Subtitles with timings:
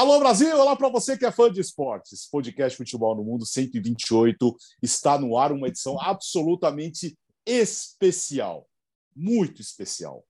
[0.00, 2.26] Alô Brasil, olá para você que é fã de esportes.
[2.30, 8.66] Podcast Futebol no Mundo 128 está no ar uma edição absolutamente especial,
[9.14, 10.24] muito especial.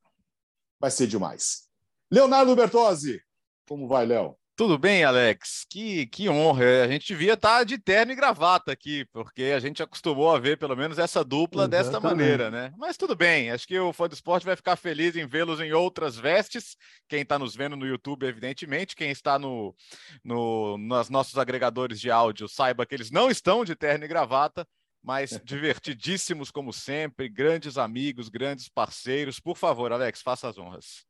[0.81, 1.69] Vai ser demais.
[2.11, 3.23] Leonardo Bertozzi,
[3.69, 4.37] como vai, Léo?
[4.61, 5.65] Tudo bem, Alex?
[5.71, 6.85] Que, que honra.
[6.85, 10.59] A gente devia estar de terno e gravata aqui, porque a gente acostumou a ver
[10.59, 11.93] pelo menos essa dupla Exatamente.
[11.93, 12.71] desta maneira, né?
[12.77, 15.73] Mas tudo bem, acho que o fã do esporte vai ficar feliz em vê-los em
[15.73, 16.77] outras vestes.
[17.09, 19.75] Quem está nos vendo no YouTube, evidentemente, quem está no,
[20.23, 24.69] no, nos nossos agregadores de áudio, saiba que eles não estão de terno e gravata,
[25.03, 29.41] mas divertidíssimos como sempre, grandes amigos, grandes parceiros.
[29.41, 31.07] Por favor, Alex, faça as honras.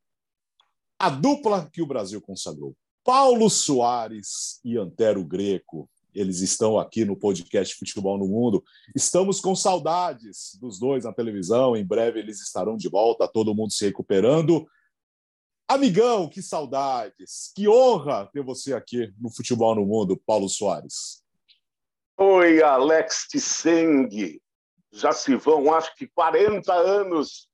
[0.96, 5.88] A dupla que o Brasil consagrou Paulo Soares e Antero Greco.
[6.14, 8.62] Eles estão aqui no podcast Futebol no Mundo.
[8.94, 11.76] Estamos com saudades dos dois na televisão.
[11.76, 14.66] Em breve eles estarão de volta, todo mundo se recuperando.
[15.68, 17.52] Amigão, que saudades!
[17.54, 21.22] Que honra ter você aqui no Futebol no Mundo, Paulo Soares.
[22.18, 24.40] Oi, Alex Tisseng.
[24.92, 27.48] Já se vão, acho que 40 anos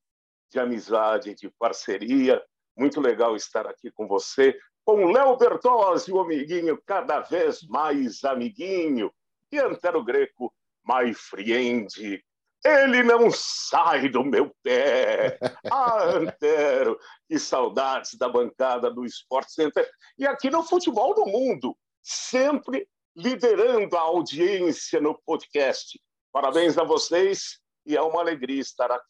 [0.51, 2.43] de amizade, de parceria.
[2.75, 9.13] Muito legal estar aqui com você com Léo Bertozzi, o amiguinho cada vez mais amiguinho,
[9.51, 10.55] e Antero Greco,
[10.87, 12.23] my friend.
[12.65, 15.39] Ele não sai do meu pé.
[15.71, 16.97] Ah, Antero,
[17.29, 19.91] que saudades da bancada do Sport Center.
[20.17, 26.01] E aqui no Futebol do Mundo, sempre liderando a audiência no podcast.
[26.33, 29.05] Parabéns a vocês e é uma alegria estar aqui.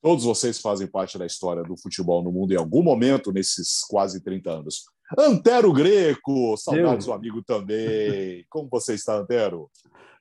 [0.00, 4.22] Todos vocês fazem parte da história do futebol no mundo em algum momento nesses quase
[4.22, 4.84] 30 anos.
[5.18, 8.44] Antero Greco, saudades do amigo também.
[8.48, 9.70] Como você está, Antero?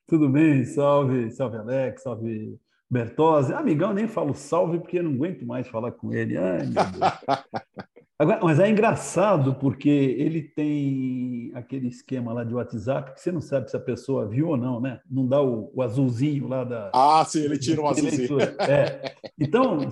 [0.07, 2.59] Tudo bem, salve, salve Alex, salve
[2.89, 3.53] Bertozzi.
[3.53, 6.37] Amigão, nem falo salve porque eu não aguento mais falar com ele.
[6.37, 7.53] Ai, meu Deus.
[8.19, 13.41] Agora, mas é engraçado porque ele tem aquele esquema lá de WhatsApp que você não
[13.41, 14.99] sabe se a pessoa viu ou não, né?
[15.09, 16.91] Não dá o, o azulzinho lá da.
[16.93, 18.39] Ah, sim, ele tira o azulzinho.
[18.59, 19.15] É.
[19.37, 19.89] Então,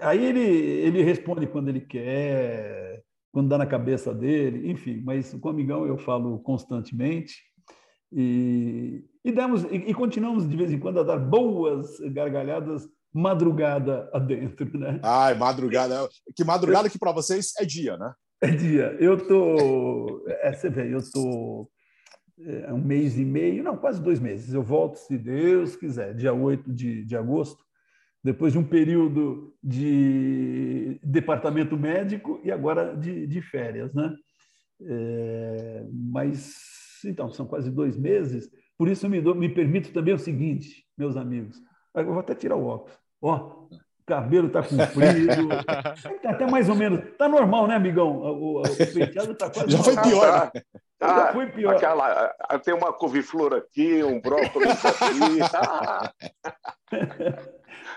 [0.00, 3.02] aí ele, ele responde quando ele quer,
[3.36, 7.42] quando dá na cabeça dele, enfim, mas com o amigão eu falo constantemente.
[8.10, 14.08] E, e, demos, e, e continuamos de vez em quando a dar boas gargalhadas madrugada
[14.14, 15.00] adentro, né?
[15.02, 16.08] Ai, madrugada.
[16.34, 18.14] Que madrugada que para vocês é dia, né?
[18.40, 18.96] É dia.
[18.98, 21.68] Eu tô, é, você vê, eu tô
[22.40, 24.54] é, um mês e meio, não, quase dois meses.
[24.54, 27.62] Eu volto, se Deus quiser, dia 8 de, de agosto
[28.26, 34.12] depois de um período de departamento médico e agora de, de férias, né?
[34.82, 40.18] É, mas, então, são quase dois meses, por isso me, dou, me permito também o
[40.18, 41.62] seguinte, meus amigos,
[41.94, 42.98] eu vou até tirar o óculos.
[43.22, 43.68] Ó,
[44.06, 45.48] cabelo está comprido,
[46.22, 48.16] tá até mais ou menos, tá normal, né, amigão?
[48.16, 49.70] O, o, o penteado está quase...
[49.70, 50.62] Já foi pior, né?
[51.00, 51.74] Já foi pior.
[51.74, 52.34] Aquela,
[52.64, 55.40] tem uma couve-flor aqui, um brócolis aqui.
[56.92, 57.36] Né?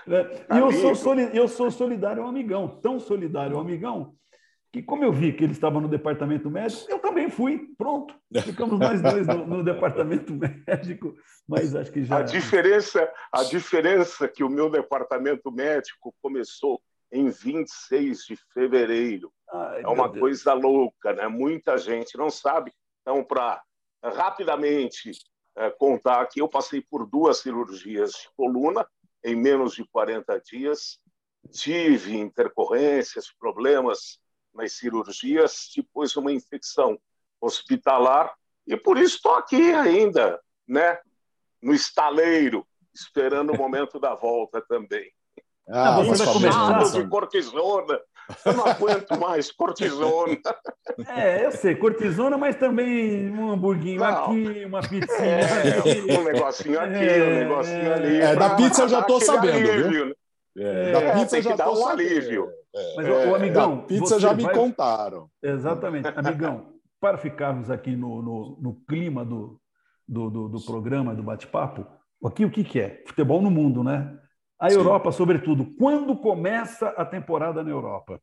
[0.10, 4.16] E eu sou, soli, eu sou solidário ao amigão, tão solidário ao amigão,
[4.72, 7.74] que como eu vi que ele estava no departamento médico, eu também fui.
[7.78, 8.14] Pronto.
[8.44, 11.16] Ficamos nós dois no, no departamento médico,
[11.48, 12.20] mas acho que já.
[12.20, 16.80] A diferença, a diferença é que o meu departamento médico começou
[17.12, 19.32] em 26 de fevereiro.
[19.52, 21.28] Ai, é uma coisa louca, né?
[21.28, 22.72] Muita gente não sabe.
[23.02, 23.64] Então, para
[24.04, 25.12] rapidamente
[25.58, 28.88] é, contar aqui, eu passei por duas cirurgias de coluna
[29.24, 31.00] em menos de 40 dias.
[31.52, 34.20] Tive intercorrências, problemas
[34.54, 37.00] nas cirurgias, depois uma infecção
[37.42, 38.34] hospitalar,
[38.68, 41.00] e por isso estou aqui ainda, né?
[41.62, 45.12] no estaleiro, esperando o momento da volta também.
[45.68, 48.00] Ah, você vai começar de cortisona.
[48.46, 50.40] Eu não aguento mais cortisona.
[51.08, 54.08] É, eu sei, cortisona, mas também um hamburguinho não.
[54.08, 56.20] aqui, uma pizzinha é.
[56.20, 58.22] Um negocinho aqui, é, um negocinho ali.
[58.22, 60.06] É, da pizza eu já estou sabendo, alívio, viu?
[60.08, 60.14] Né?
[60.58, 62.50] É, da pizza eu já estou um alívio.
[62.76, 64.54] É, mas, o amigão, da pizza já me vai...
[64.54, 65.30] contaram.
[65.42, 66.08] Exatamente.
[66.16, 69.60] Amigão, para ficarmos aqui no, no, no clima do,
[70.08, 71.86] do, do, do, programa, do bate-papo,
[72.24, 73.04] aqui o que, que é?
[73.08, 74.18] Futebol no mundo, né?
[74.60, 74.78] A Sim.
[74.78, 75.66] Europa, sobretudo.
[75.78, 78.20] Quando começa a temporada na Europa?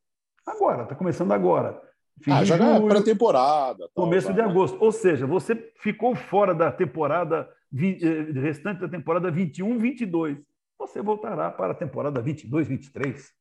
[0.47, 1.81] Agora, está começando agora.
[2.23, 3.89] Fim ah, já é pré-temporada.
[3.95, 4.79] Começo de agosto.
[4.81, 10.39] Ou seja, você ficou fora da temporada, eh, restante da temporada 21, 22.
[10.87, 13.33] Você voltará para a temporada 22, 23.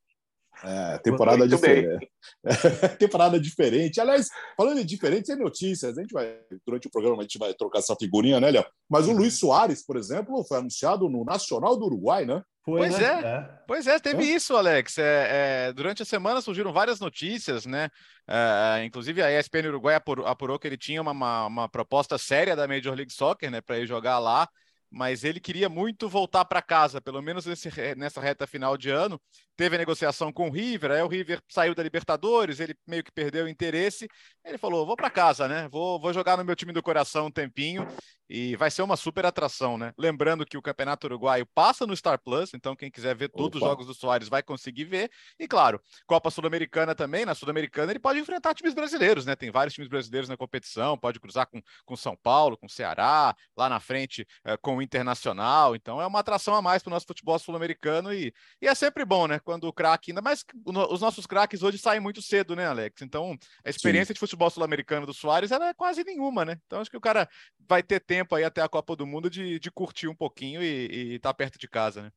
[0.63, 2.09] É, temporada diferente.
[2.97, 3.99] temporada diferente.
[3.99, 5.97] Aliás, falando em diferente, tem notícias.
[5.97, 8.65] A gente vai, durante o programa, a gente vai trocar essa figurinha, né, Léo?
[8.89, 9.17] Mas o uhum.
[9.17, 12.41] Luiz Soares, por exemplo, foi anunciado no Nacional do Uruguai, né?
[12.63, 13.05] Foi, pois né?
[13.05, 13.27] é.
[13.27, 13.49] é.
[13.67, 14.35] pois é, teve é.
[14.35, 14.97] isso, Alex.
[14.97, 17.89] É, é, durante a semana surgiram várias notícias, né?
[18.27, 22.55] É, inclusive a ESPN Uruguai apurou, apurou que ele tinha uma, uma, uma, proposta séria
[22.55, 24.49] da Major League Soccer, né, para ir jogar lá
[24.89, 29.19] mas ele queria muito voltar para casa, pelo menos nesse, nessa reta final de ano.
[29.57, 33.11] Teve a negociação com o River, aí o River saiu da Libertadores, ele meio que
[33.11, 34.07] perdeu o interesse.
[34.43, 35.67] Ele falou: vou para casa, né?
[35.69, 37.87] Vou, vou jogar no meu time do coração um tempinho
[38.29, 39.93] e vai ser uma super atração, né?
[39.97, 43.65] Lembrando que o Campeonato Uruguaio passa no Star Plus, então quem quiser ver todos Opa.
[43.65, 45.11] os jogos do Soares vai conseguir ver.
[45.39, 49.35] E claro, Copa Sul-Americana também, na Sul-Americana ele pode enfrentar times brasileiros, né?
[49.35, 53.69] Tem vários times brasileiros na competição, pode cruzar com, com São Paulo, com Ceará, lá
[53.69, 55.75] na frente é, com o Internacional.
[55.75, 59.05] Então é uma atração a mais para o nosso futebol sul-americano e, e é sempre
[59.05, 59.39] bom, né?
[59.39, 60.43] Quando o craque, ainda mais
[60.89, 63.01] os nossos craques hoje saem muito cedo, né, Alex?
[63.01, 64.13] Então a experiência Sim.
[64.13, 66.57] de futebol sul-americano do Soares ela é quase nenhuma, né?
[66.65, 67.27] Então acho que o cara
[67.67, 71.15] vai ter tempo aí até a Copa do Mundo de, de curtir um pouquinho e
[71.15, 72.11] estar tá perto de casa, né?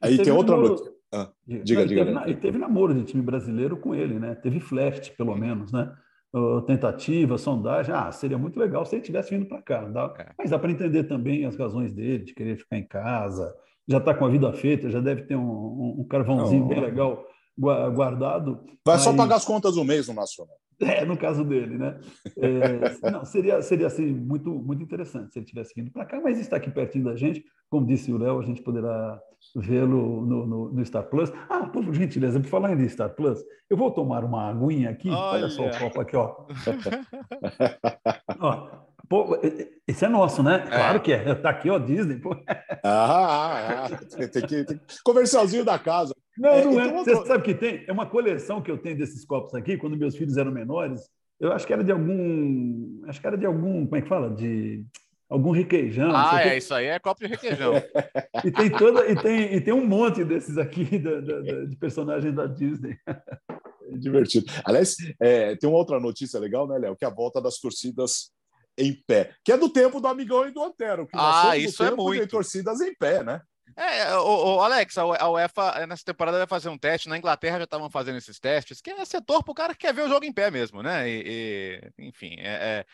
[0.00, 0.74] Aí tem outra namoro...
[0.74, 0.92] notícia.
[1.12, 2.04] Ah, diga, Não, diga.
[2.04, 2.34] Teve, na...
[2.34, 4.34] teve namoro de time brasileiro com ele, né?
[4.34, 5.92] Teve flash, pelo menos, né?
[6.32, 7.92] Uh, tentativa, sondagem.
[7.92, 9.82] Ah, seria muito legal se ele tivesse vindo para cá.
[9.84, 10.14] Dá...
[10.18, 10.32] É.
[10.38, 13.52] Mas dá para entender também as razões dele, de querer ficar em casa.
[13.88, 16.68] Já está com a vida feita, já deve ter um, um, um carvãozinho Não.
[16.68, 17.26] bem legal
[17.58, 18.64] guardado.
[18.84, 19.02] Vai mas...
[19.02, 20.56] só pagar as contas do mês no Nacional.
[20.80, 22.00] É, no caso dele, né?
[22.38, 26.38] É, não, seria, seria assim, muito, muito interessante se ele tivesse vindo para cá, mas
[26.38, 27.44] está aqui pertinho da gente.
[27.68, 29.20] Como disse o Léo, a gente poderá
[29.56, 31.32] vê-lo no, no, no, Star Plus.
[31.48, 35.10] Ah, por gentileza, por falar em Star Plus, eu vou tomar uma aguinha aqui.
[35.10, 36.46] Olha, Olha só o copo aqui, ó.
[38.40, 38.68] ó
[39.08, 39.36] pô,
[39.88, 40.64] esse é nosso, né?
[40.66, 40.70] É.
[40.70, 41.32] Claro que é.
[41.32, 42.16] Está aqui, ó, Disney.
[42.16, 42.36] Pô.
[42.82, 44.28] Ah, ah, ah.
[44.28, 44.80] Tem, que, tem...
[45.04, 46.14] Comercialzinho da casa.
[46.38, 46.86] Não, é, não é.
[46.86, 47.84] Então, Você sabe que tem?
[47.86, 51.02] É uma coleção que eu tenho desses copos aqui, quando meus filhos eram menores.
[51.40, 53.02] Eu acho que era de algum.
[53.06, 53.84] Acho que era de algum.
[53.84, 54.30] Como é que fala?
[54.30, 54.84] De
[55.30, 56.10] algum requeijão.
[56.14, 57.72] Ah, é, isso aí é copo de requeijão.
[58.44, 61.76] e, tem toda, e, tem, e tem um monte desses aqui da, da, da, de
[61.76, 62.98] personagens da Disney.
[63.06, 64.50] É divertido.
[64.64, 66.96] Aliás, é, tem uma outra notícia legal, né, Léo?
[66.96, 68.32] Que é a volta das torcidas
[68.76, 71.06] em pé, que é do tempo do Amigão e do Antero.
[71.06, 72.26] Que ah, isso é muito.
[72.26, 73.40] Torcidas em pé, né?
[73.76, 77.08] É, o, o Alex, a UEFA nessa temporada vai fazer um teste.
[77.08, 79.94] Na Inglaterra já estavam fazendo esses testes, que é setor para o cara que quer
[79.94, 81.08] ver o jogo em pé mesmo, né?
[81.08, 82.86] E, e enfim, é, é,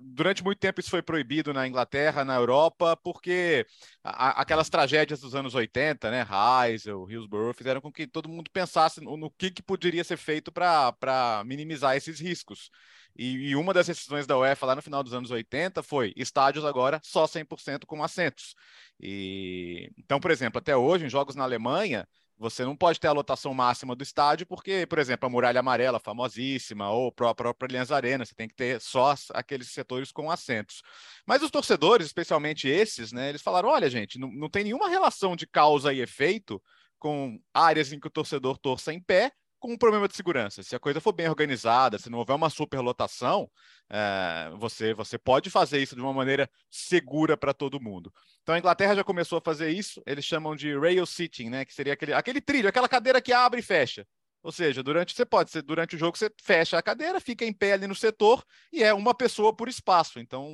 [0.00, 3.66] durante muito tempo isso foi proibido na Inglaterra, na Europa, porque
[4.02, 6.26] a, aquelas tragédias dos anos 80, né?
[6.28, 10.52] Heysel, Hillsborough, fizeram com que todo mundo pensasse no, no que, que poderia ser feito
[10.52, 12.70] para minimizar esses riscos.
[13.18, 16.64] E, e, uma das decisões da UEFA lá no final dos anos 80 foi estádios
[16.64, 18.54] agora só 100% com assentos.
[19.00, 22.06] E então, por exemplo, até hoje em jogos na Alemanha,
[22.38, 25.98] você não pode ter a lotação máxima do estádio, porque, por exemplo, a Muralha Amarela,
[25.98, 30.80] famosíssima, ou a própria Allianz Arena, você tem que ter só aqueles setores com assentos.
[31.26, 35.34] Mas os torcedores, especialmente esses, né, eles falaram: olha, gente, não, não tem nenhuma relação
[35.34, 36.62] de causa e efeito
[36.98, 40.62] com áreas em que o torcedor torça em pé com um problema de segurança.
[40.62, 43.50] Se a coisa for bem organizada, se não houver uma superlotação,
[43.90, 48.12] é, você, você pode fazer isso de uma maneira segura para todo mundo.
[48.42, 51.64] Então a Inglaterra já começou a fazer isso, eles chamam de rail sitting, né?
[51.64, 54.06] Que seria aquele, aquele trilho, aquela cadeira que abre e fecha.
[54.42, 57.52] Ou seja, durante você pode ser durante o jogo você fecha a cadeira, fica em
[57.52, 60.20] pé ali no setor e é uma pessoa por espaço.
[60.20, 60.48] Então,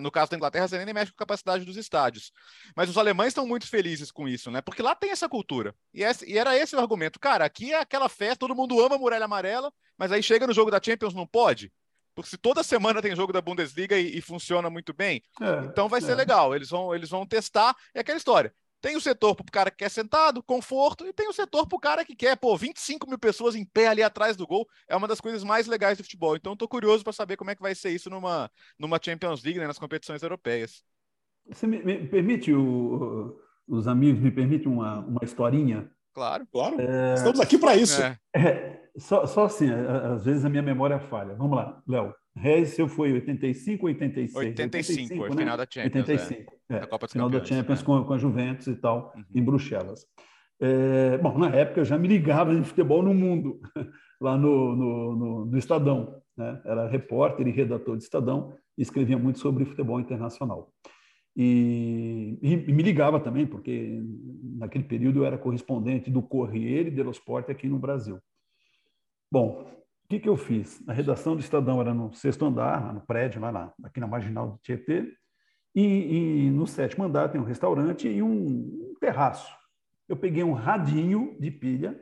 [0.00, 2.32] no caso da Inglaterra, você nem mexe com a capacidade dos estádios.
[2.76, 4.60] Mas os alemães estão muito felizes com isso, né?
[4.60, 5.74] Porque lá tem essa cultura.
[5.92, 7.18] E, esse, e era esse o argumento.
[7.18, 10.54] Cara, aqui é aquela festa, todo mundo ama a muralha amarela, mas aí chega no
[10.54, 11.72] jogo da Champions não pode.
[12.14, 15.88] Porque se toda semana tem jogo da Bundesliga e, e funciona muito bem, é, então
[15.88, 16.14] vai ser é.
[16.14, 16.54] legal.
[16.54, 17.74] Eles vão, eles vão testar.
[17.92, 18.54] É aquela história.
[18.84, 21.76] Tem o setor para o cara que quer sentado, conforto, e tem o setor para
[21.76, 24.68] o cara que quer, pô, 25 mil pessoas em pé ali atrás do gol.
[24.86, 26.36] É uma das coisas mais legais do futebol.
[26.36, 29.58] Então, estou curioso para saber como é que vai ser isso numa, numa Champions League,
[29.58, 30.84] né, nas competições europeias.
[31.50, 33.34] Você me, me permite, o,
[33.66, 35.90] os amigos, me permite uma, uma historinha?
[36.12, 36.78] Claro, claro.
[36.78, 37.14] É...
[37.14, 38.02] Estamos aqui para isso.
[38.02, 38.18] É.
[38.36, 41.34] É, só, só assim, às vezes a minha memória falha.
[41.36, 42.14] Vamos lá, Léo.
[42.36, 44.34] Reisel foi 85 ou 86?
[44.34, 45.36] 85, 85 foi né?
[45.36, 46.08] final da Champions.
[46.08, 46.76] 85, é.
[46.76, 46.86] é.
[46.86, 47.84] Copa dos final Campeões, da Champions é.
[47.84, 49.24] com, com a Juventus e tal, uhum.
[49.34, 50.06] em Bruxelas.
[50.60, 53.60] É, bom, na época eu já me ligava em futebol no mundo,
[54.20, 56.20] lá no, no, no, no Estadão.
[56.36, 56.60] Né?
[56.64, 60.72] Era repórter e redator de Estadão e escrevia muito sobre futebol internacional.
[61.36, 64.00] E, e, me ligava também, porque
[64.56, 68.20] naquele período eu era correspondente do Corriere dello Sport aqui no Brasil.
[69.30, 69.68] Bom,
[70.04, 70.82] o que, que eu fiz?
[70.86, 74.50] A redação do Estadão era no sexto andar, no prédio, lá na, aqui na Marginal
[74.50, 75.12] do Tietê,
[75.74, 75.82] e,
[76.46, 79.52] e, no sétimo andar tem um restaurante e um, um terraço.
[80.08, 81.98] Eu peguei um radinho de pilha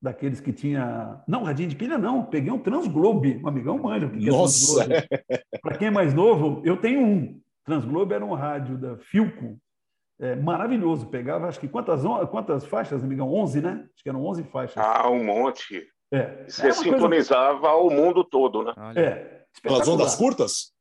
[0.00, 1.20] daqueles que tinha.
[1.26, 4.08] Não, radinho de pilha não, peguei um Transglobe, um amigão manja.
[4.08, 4.84] Que Nossa!
[4.84, 7.40] É Para quem é mais novo, eu tenho um.
[7.64, 9.58] Transglobe era um rádio da Filco,
[10.20, 11.06] é, maravilhoso.
[11.06, 13.32] Pegava, acho que quantas, quantas faixas, amigão?
[13.32, 13.88] 11, né?
[13.94, 14.76] Acho que eram 11 faixas.
[14.76, 15.86] Ah, um monte.
[16.10, 16.44] É.
[16.48, 17.76] Você sintonizava coisa...
[17.76, 18.72] o mundo todo, né?
[18.96, 19.44] É.
[19.62, 20.72] Pelas ondas curtas?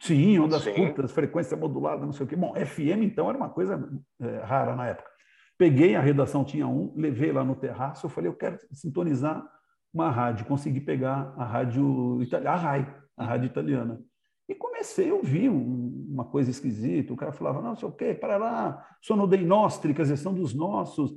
[0.00, 0.74] Sim, ondas Sim.
[0.74, 2.36] curtas, frequência modulada, não sei o quê.
[2.36, 3.88] Bom, FM, então, era uma coisa
[4.20, 5.08] é, rara na época.
[5.56, 9.46] Peguei, a redação tinha um, levei lá no terraço, eu falei, eu quero sintonizar
[9.92, 10.46] uma rádio.
[10.46, 14.00] Consegui pegar a rádio italiana, a RAI, a rádio italiana.
[14.48, 17.12] E comecei a ouvir um, uma coisa esquisita.
[17.12, 20.34] O cara falava, não, sei o quê, para lá, sono dei nostri, quer dizer, são
[20.34, 21.14] dos nossos.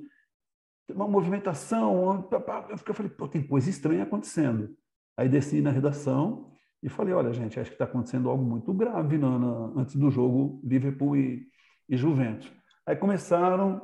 [0.89, 2.27] Uma movimentação.
[2.85, 4.75] Eu falei, pô, tem coisa estranha acontecendo.
[5.17, 6.51] Aí desci na redação
[6.81, 10.11] e falei, olha, gente, acho que está acontecendo algo muito grave no, no, antes do
[10.11, 11.47] jogo Liverpool e,
[11.89, 12.51] e Juventus.
[12.85, 13.81] Aí começaram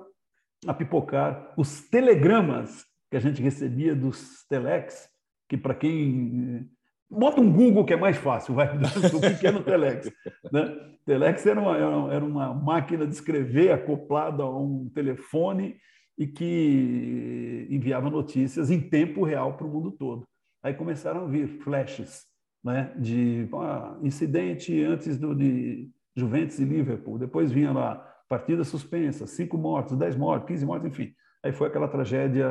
[0.67, 5.10] a pipocar os telegramas que a gente recebia dos telex,
[5.50, 6.69] que para quem
[7.10, 10.12] bota um Google que é mais fácil, vai, do pequeno Telex.
[10.51, 10.75] Né?
[11.05, 15.75] Telex era uma, era uma máquina de escrever acoplada a um telefone
[16.17, 20.24] e que enviava notícias em tempo real para o mundo todo.
[20.62, 22.25] Aí começaram a vir flashes
[22.63, 27.96] né, de ah, incidente antes do, de Juventus e Liverpool, depois vinha lá
[28.29, 31.13] partida suspensa, cinco mortos, dez mortos, quinze mortos, enfim.
[31.43, 32.48] Aí foi aquela tragédia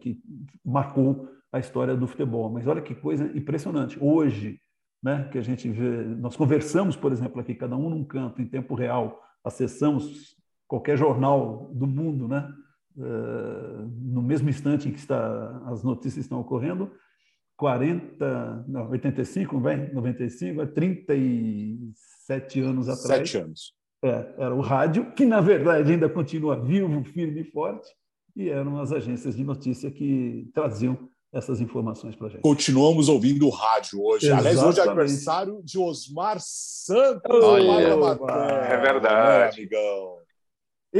[0.00, 0.20] que
[0.64, 2.50] marcou a história do futebol.
[2.50, 3.96] Mas olha que coisa impressionante.
[4.00, 4.60] Hoje,
[5.02, 8.46] né, que a gente vê, nós conversamos, por exemplo, aqui, cada um num canto, em
[8.46, 10.36] tempo real, acessamos
[10.68, 12.52] qualquer jornal do mundo, né,
[12.96, 16.90] no mesmo instante em que está, as notícias estão ocorrendo,
[17.56, 23.30] 40, não, 85, vem, 95, é 37 anos atrás.
[23.30, 23.72] Sete anos.
[24.02, 27.88] É, era o rádio, que na verdade ainda continua vivo, firme e forte,
[28.36, 32.42] e eram as agências de notícia que traziam essas informações para a gente.
[32.42, 34.26] Continuamos ouvindo o rádio hoje.
[34.26, 34.48] Exatamente.
[34.48, 37.40] Aliás, hoje é aniversário de Osmar Santos,
[37.98, 38.74] matéria.
[38.74, 39.56] É verdade.
[39.56, 40.18] Né, amigão.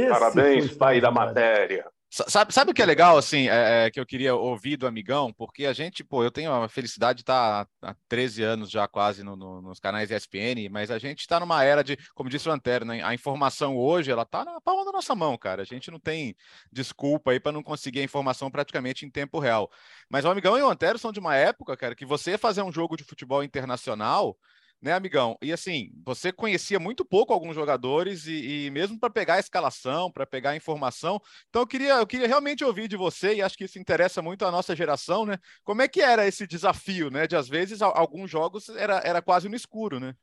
[0.09, 1.85] Parabéns, pai da matéria.
[2.09, 5.33] Sabe, sabe o que é legal, assim, é, é, que eu queria ouvir do amigão?
[5.33, 9.21] Porque a gente, pô, eu tenho a felicidade de estar há 13 anos já quase
[9.21, 12.53] no, no, nos canais ESPN, mas a gente está numa era de, como disse o
[12.53, 15.63] Antero, né, a informação hoje, ela está na palma da nossa mão, cara.
[15.63, 16.37] A gente não tem
[16.71, 19.69] desculpa aí para não conseguir a informação praticamente em tempo real.
[20.09, 22.71] Mas o amigão e o Antero são de uma época, cara, que você fazer um
[22.71, 24.37] jogo de futebol internacional
[24.85, 25.35] né, amigão?
[25.41, 30.11] E assim, você conhecia muito pouco alguns jogadores e, e mesmo para pegar a escalação,
[30.11, 31.19] para pegar a informação.
[31.49, 34.45] Então eu queria, eu queria realmente ouvir de você e acho que isso interessa muito
[34.45, 35.39] a nossa geração, né?
[35.63, 37.25] Como é que era esse desafio, né?
[37.25, 40.15] De às vezes alguns jogos era, era quase no escuro, né?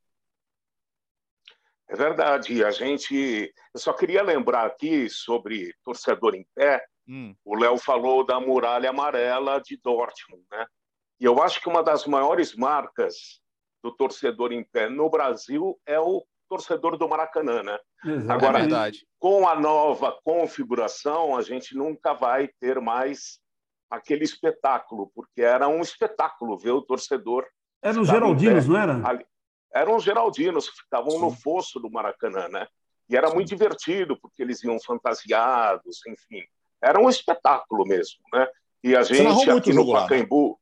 [1.89, 2.65] É verdade.
[2.65, 6.87] A gente, eu só queria lembrar aqui sobre torcedor em pé.
[7.09, 7.35] Hum.
[7.45, 10.65] O Léo falou da muralha amarela de Dortmund, né?
[11.19, 13.43] E eu acho que uma das maiores marcas
[13.83, 17.79] do torcedor em pé no Brasil é o torcedor do Maracanã, né?
[18.29, 19.07] Agora, é verdade.
[19.19, 23.41] com a nova configuração, a gente nunca vai ter mais
[23.91, 27.47] aquele espetáculo, porque era um espetáculo ver o torcedor.
[27.83, 29.09] Eram os Geraldinos, não era?
[29.09, 29.27] Ali.
[29.75, 31.21] Eram os Geraldinos, que ficavam Sim.
[31.21, 32.67] no fosso do Maracanã, né?
[33.09, 33.35] E era Sim.
[33.35, 36.45] muito divertido, porque eles iam fantasiados, enfim.
[36.81, 38.47] Era um espetáculo mesmo, né?
[38.85, 40.55] E a gente aqui no Pacaembu, né?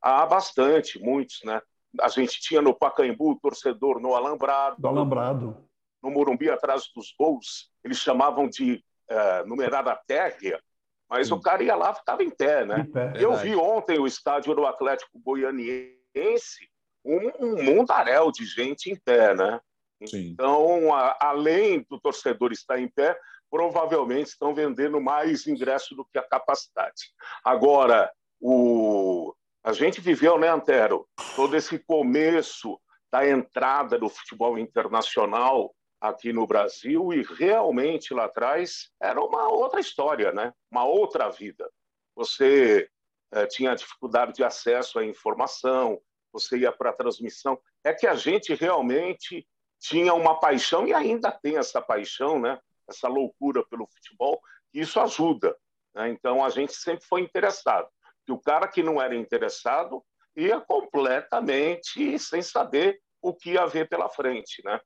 [0.00, 1.60] há bastante, muitos, né?
[2.00, 4.76] A gente tinha no Pacaembu o torcedor no Alambrado.
[4.78, 5.56] Do Alambrado.
[6.02, 10.60] No Morumbi, atrás dos gols, eles chamavam de uh, numerada térrea,
[11.08, 11.34] mas Sim.
[11.34, 12.80] o cara ia lá ficava em pé, né?
[12.80, 16.68] Em pé, Eu vi ontem o estádio do Atlético Goianiense,
[17.04, 19.60] um, um mundaréu de gente em pé, né?
[20.04, 20.30] Sim.
[20.30, 23.18] Então, a, além do torcedor estar em pé,
[23.50, 27.12] provavelmente estão vendendo mais ingresso do que a capacidade.
[27.44, 29.25] Agora, o,
[29.66, 32.80] a gente viveu, né, Antero, todo esse começo
[33.10, 39.80] da entrada do futebol internacional aqui no Brasil e realmente lá atrás era uma outra
[39.80, 40.52] história, né?
[40.70, 41.68] Uma outra vida.
[42.14, 42.88] Você
[43.32, 46.00] eh, tinha dificuldade de acesso à informação,
[46.32, 47.58] você ia para a transmissão.
[47.82, 49.44] É que a gente realmente
[49.80, 52.56] tinha uma paixão e ainda tem essa paixão, né?
[52.88, 54.40] Essa loucura pelo futebol.
[54.72, 55.56] E isso ajuda.
[55.92, 56.10] Né?
[56.10, 57.88] Então a gente sempre foi interessado
[58.26, 60.04] que o cara que não era interessado
[60.36, 64.80] ia completamente sem saber o que ia ver pela frente, né?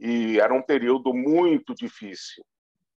[0.00, 2.44] E era um período muito difícil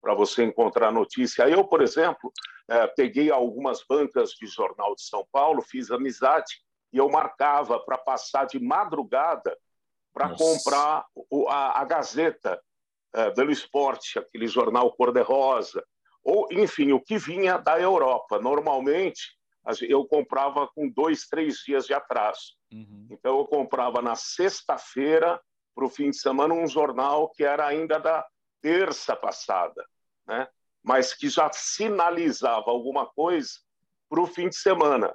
[0.00, 1.48] para você encontrar notícia.
[1.48, 2.32] Eu, por exemplo,
[2.68, 6.62] é, peguei algumas bancas de jornal de São Paulo, fiz amizade
[6.92, 9.56] e eu marcava para passar de madrugada
[10.12, 11.04] para comprar
[11.48, 12.60] a, a Gazeta
[13.14, 15.84] é, do Esporte, aquele jornal cor-de-rosa,
[16.24, 18.38] ou, enfim, o que vinha da Europa.
[18.40, 19.37] Normalmente,
[19.82, 22.56] eu comprava com dois, três dias de atraso.
[22.72, 23.08] Uhum.
[23.10, 25.40] Então, eu comprava na sexta-feira,
[25.74, 28.26] para o fim de semana, um jornal que era ainda da
[28.60, 29.86] terça passada,
[30.26, 30.48] né?
[30.82, 33.50] mas que já sinalizava alguma coisa
[34.08, 35.14] para o fim de semana.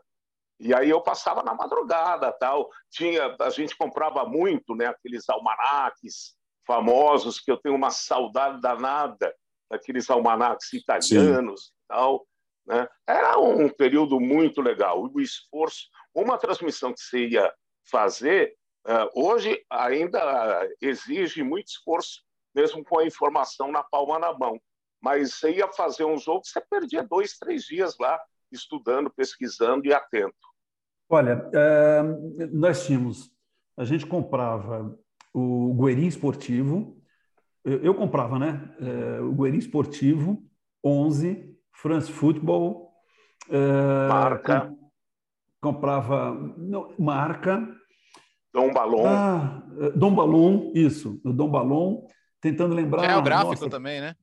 [0.59, 2.69] E aí eu passava na madrugada, tal.
[2.89, 9.35] Tinha, a gente comprava muito, né, aqueles almanaques famosos que eu tenho uma saudade danada
[9.69, 11.67] daqueles almanaques italianos Sim.
[11.67, 12.27] e tal.
[12.65, 12.87] Né?
[13.07, 15.09] Era um período muito legal.
[15.13, 17.53] O esforço, uma transmissão que você ia
[17.89, 18.55] fazer,
[18.87, 22.21] uh, hoje ainda exige muito esforço,
[22.55, 24.59] mesmo com a informação na palma na mão.
[25.01, 28.19] Mas você ia fazer um jogo, você perdia dois, três dias lá
[28.51, 30.33] estudando, pesquisando e atento.
[31.09, 32.01] Olha, é,
[32.51, 33.31] nós tínhamos,
[33.75, 34.97] a gente comprava
[35.33, 36.97] o Guerin Esportivo,
[37.65, 38.75] eu, eu comprava, né?
[38.79, 40.43] É, o Guerin Esportivo,
[40.83, 42.91] 11, France Football.
[43.49, 44.61] Uh, marca.
[44.61, 44.83] Com,
[45.61, 47.67] comprava não, marca.
[48.53, 49.05] Dom Balon.
[49.07, 51.19] Ah, eh, Dom Balon, isso.
[51.25, 52.05] Dom Balon,
[52.39, 53.03] tentando lembrar.
[53.09, 54.15] É o gráfico nossa, também, né?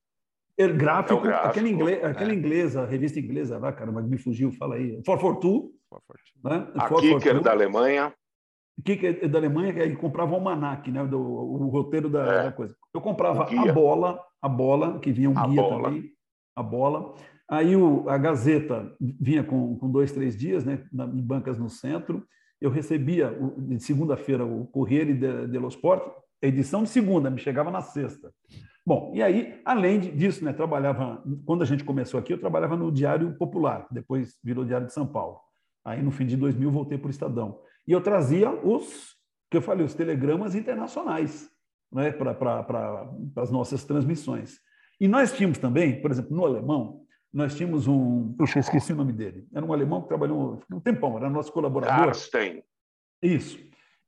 [0.57, 2.35] É gráfico, é o gráfico, aquela, inglês, aquela é.
[2.35, 5.02] inglesa, a revista inglesa, vai, caramba, me fugiu, fala aí.
[5.04, 5.73] For For Two.
[6.45, 6.69] Né?
[6.76, 8.14] A For Kicker For da Alemanha.
[8.85, 11.04] Kicker da Alemanha, que aí comprava o almanac, né?
[11.04, 12.42] Do, o roteiro da, é.
[12.45, 12.76] da coisa.
[12.95, 15.88] Eu comprava a bola, a bola, que vinha um a guia bola.
[15.88, 16.12] também,
[16.54, 17.14] a bola.
[17.50, 22.25] Aí o, a Gazeta vinha com, com dois, três dias, né, em bancas no centro.
[22.61, 26.00] Eu recebia, de segunda-feira, o Corriere dello Sport,
[26.40, 28.33] edição de segunda, me chegava na sexta.
[28.87, 32.92] Bom, e aí, além disso, né, trabalhava, quando a gente começou aqui, eu trabalhava no
[32.92, 35.40] Diário Popular, depois virou Diário de São Paulo.
[35.85, 37.59] Aí, no fim de 2000, voltei para o Estadão.
[37.85, 39.16] E eu trazia os,
[39.50, 41.50] que eu falei, os telegramas internacionais
[41.92, 44.61] né, para as nossas transmissões.
[45.00, 47.00] E nós tínhamos também, por exemplo, no alemão,
[47.32, 48.32] nós tínhamos um.
[48.34, 49.46] Puxa, eu esqueci o nome dele.
[49.54, 52.06] Era um alemão que trabalhou um tempão, era nosso colaborador.
[52.06, 52.62] Karsten.
[53.22, 53.58] Isso.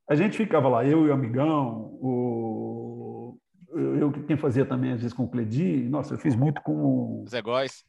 [0.09, 3.37] A gente ficava lá, eu e o amigão, o...
[3.69, 5.87] eu quem fazia também às vezes com o Cledi.
[5.89, 7.25] Nossa, eu fiz muito com o.
[7.29, 7.85] Zé Góis.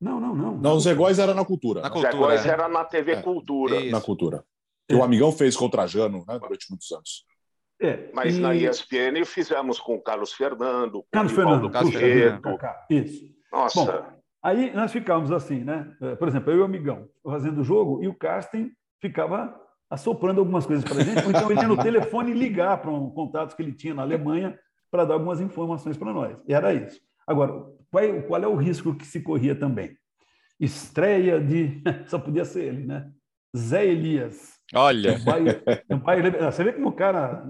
[0.00, 0.56] Não, não, não.
[0.56, 1.82] Não, o Zé Góis era na cultura.
[1.82, 2.12] Na cultura.
[2.12, 2.48] Zé Góis é.
[2.48, 3.22] era na TV é.
[3.22, 3.76] Cultura.
[3.76, 3.90] Isso.
[3.90, 4.44] Na cultura.
[4.88, 7.24] E o amigão fez com o Trajano né, durante muitos anos.
[7.80, 8.40] É, Mas e...
[8.40, 12.58] na ESPN fizemos com o Carlos Fernando, Carlos Fernando, Carlos Fernando.
[12.90, 13.24] Isso.
[13.50, 13.84] Nossa.
[13.84, 15.94] Bom, Aí nós ficávamos assim, né?
[16.00, 19.54] É, por exemplo, eu e o amigão fazendo o jogo e o Carsten ficava
[19.90, 23.10] assoprando algumas coisas para a gente, ou então ele ia no telefone ligar para um
[23.10, 24.58] contato que ele tinha na Alemanha
[24.90, 26.38] para dar algumas informações para nós.
[26.46, 27.00] E era isso.
[27.26, 27.52] Agora,
[27.90, 29.96] qual é, qual é o risco que se corria também?
[30.58, 31.82] Estreia de.
[32.06, 33.10] Só podia ser ele, né?
[33.56, 34.60] Zé Elias.
[35.26, 35.60] Olha!
[36.50, 37.44] você vê como o cara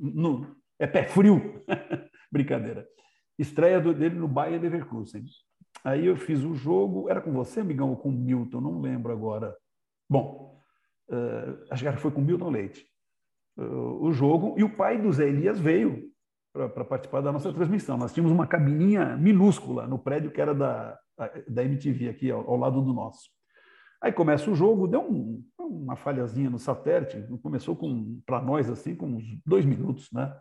[0.00, 1.62] no, é pé frio.
[2.32, 2.86] Brincadeira.
[3.38, 5.24] Estreia dele no Bayern Leverkusen.
[5.84, 9.12] Aí eu fiz o jogo, era com você, amigão, ou com o Milton, não lembro
[9.12, 9.54] agora.
[10.08, 10.58] Bom,
[11.10, 12.86] uh, acho que foi com o Milton Leite.
[13.56, 16.10] Uh, o jogo, e o pai do Zé Elias veio
[16.52, 17.98] para participar da nossa transmissão.
[17.98, 20.98] Nós tínhamos uma cabininha minúscula no prédio que era da,
[21.48, 23.28] da MTV, aqui ao, ao lado do nosso.
[24.00, 28.94] Aí começa o jogo, deu um, uma falhazinha no satélite, começou com para nós assim
[28.94, 30.34] com uns dois minutos, né?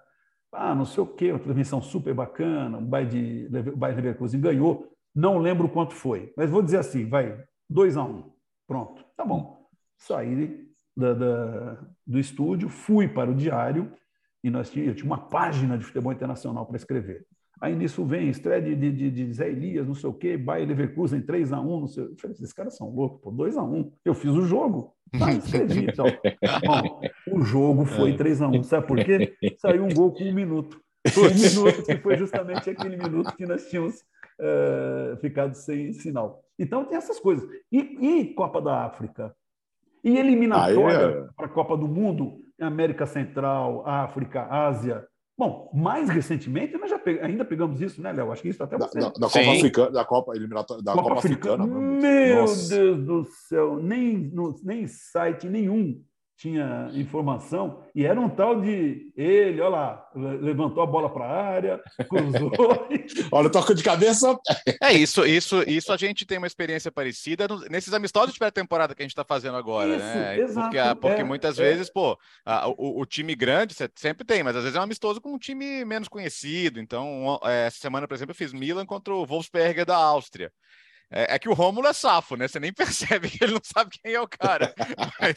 [0.51, 4.92] Ah, não sei o quê, uma transmissão super bacana, o Bayern Leverkusen ganhou.
[5.15, 8.31] Não lembro quanto foi, mas vou dizer assim, vai, 2 a 1 um.
[8.67, 9.67] Pronto, tá bom.
[9.97, 13.91] Saí da, da, do estúdio, fui para o diário
[14.43, 17.25] e nós tínhamos, eu tinha uma página de futebol internacional para escrever.
[17.61, 21.21] Aí nisso vem estreia de, de, de, Zé Elias, não sei o quê, Bayer Leverkusen
[21.21, 22.03] 3 a 1 não sei.
[22.03, 25.31] Eu falei, esses caras são loucos, pô, 2 a 1 Eu fiz o jogo, tá,
[25.31, 25.85] escrevi.
[25.85, 26.05] Então.
[26.65, 28.43] Bom, o jogo foi 3 é.
[28.43, 29.33] a 1 Sabe por quê?
[29.59, 30.81] Saiu um gol com um minuto.
[31.17, 34.03] Um minuto, que foi justamente aquele minuto que nós tínhamos
[34.43, 36.43] uh, ficado sem sinal.
[36.59, 37.47] Então tem essas coisas.
[37.71, 39.35] E, e Copa da África?
[40.03, 41.27] E eliminatória é...
[41.35, 45.07] para a Copa do Mundo, América Central, África, Ásia.
[45.35, 47.19] Bom, mais recentemente, nós já pe...
[47.19, 48.31] ainda pegamos isso, né, Léo?
[48.31, 48.99] Acho que isso até você.
[48.99, 51.63] Da, da, Copa Africana, da Copa eliminatória, da Copa, Copa Africana.
[51.63, 52.01] Africana.
[52.01, 52.75] Meu Nossa.
[52.75, 56.03] Deus do céu, nem, no, nem site nenhum
[56.37, 61.43] tinha informação, e era um tal de ele, olha lá, levantou a bola para a
[61.45, 62.51] área, cruzou.
[63.31, 64.37] olha, toca de cabeça.
[64.81, 69.01] É isso, isso, isso a gente tem uma experiência parecida nesses amistosos de pré-temporada que
[69.01, 70.39] a gente está fazendo agora, isso, né?
[70.39, 71.63] Exato, porque, porque é, muitas é.
[71.63, 75.21] vezes, pô, a, o, o, time grande sempre tem, mas às vezes é um amistoso
[75.21, 76.79] com um time menos conhecido.
[76.79, 80.51] Então, é, essa semana, por exemplo, eu fiz Milan contra o Wolfsberger da Áustria.
[81.15, 82.47] É, é, que o Rômulo é safo, né?
[82.47, 84.73] Você nem percebe que ele não sabe quem é o cara.
[85.21, 85.35] mas,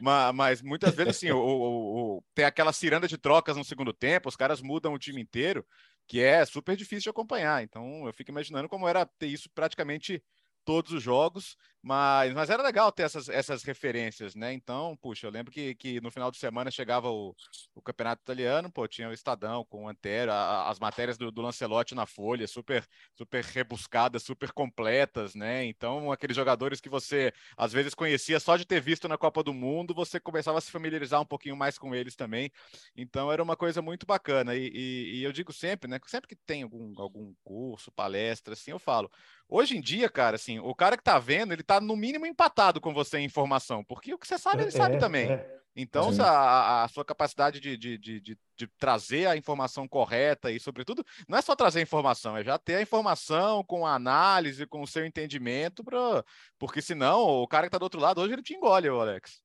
[0.00, 3.92] mas, mas, muitas vezes, assim, o, o, o, tem aquela ciranda de trocas no segundo
[3.92, 5.66] tempo, os caras mudam o time inteiro,
[6.08, 7.62] que é super difícil de acompanhar.
[7.62, 10.22] Então, eu fico imaginando como era ter isso praticamente
[10.64, 11.56] todos os jogos.
[11.82, 14.52] Mas, mas era legal ter essas, essas referências, né?
[14.52, 17.34] Então, puxa, eu lembro que, que no final de semana chegava o,
[17.74, 21.40] o campeonato italiano, pô, tinha o Estadão com o Antero, a, as matérias do, do
[21.40, 25.64] Lancelotti na Folha, super, super rebuscadas, super completas, né?
[25.64, 29.54] Então, aqueles jogadores que você às vezes conhecia só de ter visto na Copa do
[29.54, 32.52] Mundo, você começava a se familiarizar um pouquinho mais com eles também.
[32.94, 34.54] Então, era uma coisa muito bacana.
[34.54, 35.98] E, e, e eu digo sempre, né?
[36.06, 39.10] Sempre que tem algum, algum curso, palestra, assim, eu falo
[39.52, 42.80] Hoje em dia, cara, assim, o cara que tá vendo, ele tá no mínimo empatado
[42.80, 45.30] com você em informação, porque o que você sabe, ele é, sabe também.
[45.30, 45.60] É.
[45.76, 51.06] Então, a, a, sua capacidade de, de, de, de, trazer a informação correta e, sobretudo,
[51.28, 54.82] não é só trazer a informação, é já ter a informação com a análise, com
[54.82, 56.24] o seu entendimento, pra...
[56.58, 59.40] porque senão o cara que tá do outro lado hoje ele te engole, Alex.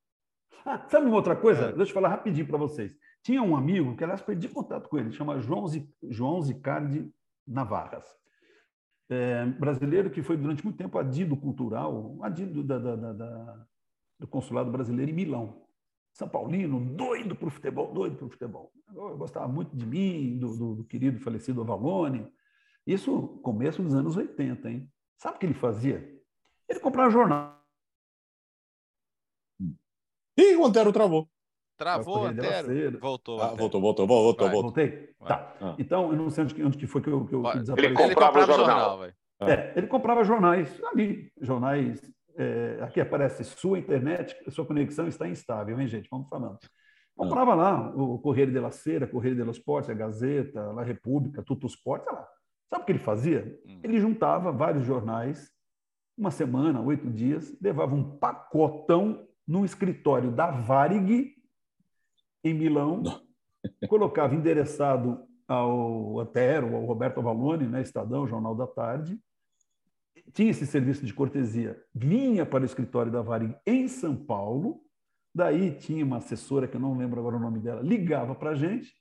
[0.65, 1.65] Ah, sabe uma outra coisa?
[1.65, 1.73] É.
[1.73, 2.91] Deixa eu falar rapidinho para vocês.
[3.21, 5.67] Tinha um amigo que, aliás, perdi contato com ele, chama João,
[6.09, 7.07] João Zicardi
[7.47, 8.03] Navarras
[9.09, 13.67] é, brasileiro que foi durante muito tempo adido cultural, adido da, da, da,
[14.19, 15.65] do consulado brasileiro em Milão.
[16.13, 18.71] São Paulino, doido para o futebol, doido para o futebol.
[18.95, 22.31] Eu gostava muito de mim, do, do, do querido falecido Avalone.
[22.87, 24.89] Isso começo dos anos 80, hein?
[25.17, 25.97] Sabe o que ele fazia?
[26.69, 27.61] Ele comprava jornal.
[30.37, 31.29] E o Antero travou.
[31.77, 32.99] Travou, Antero.
[32.99, 34.61] Voltou, ah, voltou, voltou, voltou, voltou.
[34.61, 35.09] Voltei?
[35.19, 35.29] Vai.
[35.29, 35.55] Tá.
[35.59, 35.75] Ah.
[35.77, 37.85] Então, eu não sei onde, onde que foi que eu, que eu desapareci.
[37.85, 38.89] Ele comprava, ele comprava jornal.
[38.97, 42.01] jornal é, ele comprava jornais ali, jornais.
[42.37, 46.09] É, aqui aparece sua internet, sua conexão está instável, hein, gente?
[46.09, 46.57] Vamos falando.
[47.15, 51.41] Comprava lá o Correio de la Cera, Correio de los Esportes, a Gazeta, La República,
[51.41, 52.27] Tudo Esporte, lá.
[52.69, 53.57] Sabe o que ele fazia?
[53.65, 53.79] Hum.
[53.81, 55.49] Ele juntava vários jornais,
[56.17, 61.34] uma semana, oito dias, levava um pacotão no escritório da Varig,
[62.45, 63.01] em Milão,
[63.89, 69.19] colocava endereçado ao Antero, ao Roberto Avalone, né, Estadão, Jornal da Tarde,
[70.31, 74.81] tinha esse serviço de cortesia, vinha para o escritório da Varig em São Paulo,
[75.33, 78.55] daí tinha uma assessora, que eu não lembro agora o nome dela, ligava para a
[78.55, 78.93] gente,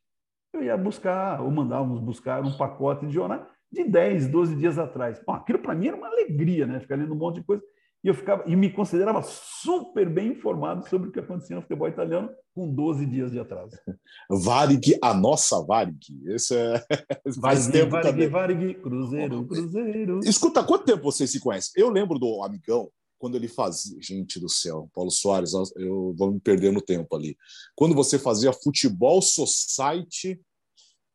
[0.52, 5.20] eu ia buscar, ou mandávamos buscar um pacote de jornal de 10, 12 dias atrás.
[5.26, 6.78] Bom, aquilo para mim era uma alegria, né?
[6.78, 7.62] Ficar lendo um monte de coisa
[8.04, 11.88] e eu ficava e me considerava super bem informado sobre o que acontecia no futebol
[11.88, 13.74] italiano com 12 dias de atraso.
[14.28, 16.22] Varig, a nossa Varig.
[16.26, 16.84] Esse é
[17.40, 18.28] faz tempo Varig, também.
[18.28, 20.20] Varig, Cruzeiro, Cruzeiro.
[20.22, 21.72] Escuta, quanto tempo vocês se conhecem?
[21.82, 26.38] Eu lembro do amigão quando ele fazia, gente do céu, Paulo Soares, eu vou me
[26.38, 27.34] perder no tempo ali.
[27.74, 30.38] Quando você fazia futebol society,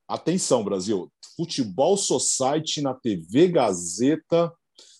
[0.07, 4.51] atenção Brasil, futebol society na TV Gazeta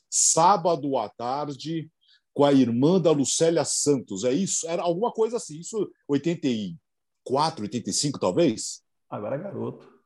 [0.09, 1.89] sábado à tarde,
[2.33, 4.23] com a irmã da Lucélia Santos.
[4.23, 4.67] É isso?
[4.67, 5.59] Era alguma coisa assim.
[5.59, 8.83] Isso 84, 85, talvez?
[9.09, 9.99] Agora é garoto.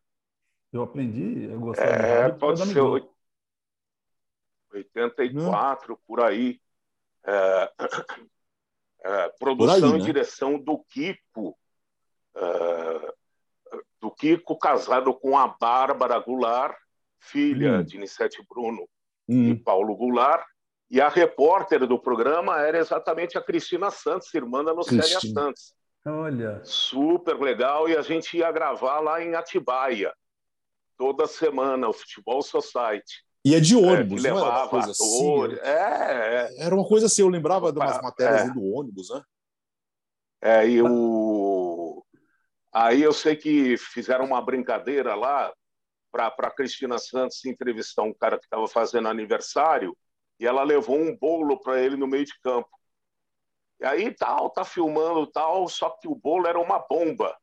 [0.71, 1.85] Eu aprendi, eu gostei.
[1.85, 2.81] É, pode ser
[4.73, 5.99] 84, Não.
[6.07, 6.59] por aí.
[7.25, 7.71] É,
[9.05, 9.99] é, produção por aí, né?
[9.99, 11.57] e direção do Kiko.
[12.35, 13.13] É,
[14.01, 16.75] do Kiko casado com a Bárbara Goulart,
[17.19, 17.83] filha hum.
[17.83, 18.89] de Nissete Bruno
[19.27, 19.49] hum.
[19.49, 20.45] e Paulo Goulart.
[20.89, 25.73] E a repórter do programa era exatamente a Cristina Santos, irmã da Lucélia Santos.
[26.05, 26.62] Olha.
[26.63, 27.89] Super legal.
[27.89, 30.13] E a gente ia gravar lá em Atibaia,
[30.97, 33.23] toda semana, o Futebol Society.
[33.45, 35.55] E é de ônibus, é, não era coisa assim?
[35.63, 38.53] É, é, Era uma coisa assim, eu lembrava de umas matérias é.
[38.53, 39.21] do ônibus, né?
[40.41, 42.05] É, e o...
[42.73, 45.53] Aí eu sei que fizeram uma brincadeira lá,
[46.13, 49.97] para a Cristina Santos entrevistar um cara que estava fazendo aniversário
[50.39, 52.69] e ela levou um bolo para ele no meio de campo.
[53.80, 57.36] E aí tal, tá filmando tal, só que o bolo era uma bomba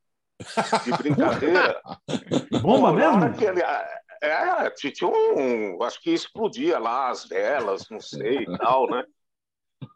[0.85, 1.83] de brincadeira.
[2.62, 3.37] bomba mesmo?
[3.37, 3.61] Que ele,
[4.22, 9.04] é, tinha um, acho que explodia lá as velas, não sei e tal, né?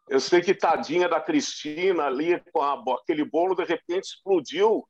[0.08, 4.86] Eu sei que tadinha da Cristina ali com a, aquele bolo de repente explodiu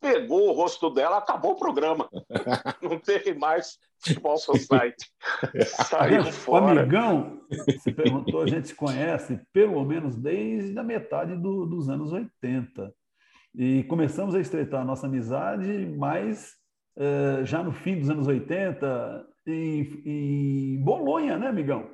[0.00, 2.08] pegou o rosto dela, acabou o programa.
[2.82, 5.06] Não teve mais Futebol Society.
[5.86, 6.64] Saiu fora.
[6.64, 11.88] O amigão, você perguntou, a gente se conhece pelo menos desde a metade do, dos
[11.88, 12.92] anos 80.
[13.54, 16.54] E começamos a estreitar a nossa amizade, mas
[16.96, 21.90] uh, já no fim dos anos 80, em, em Bolonha, né, amigão?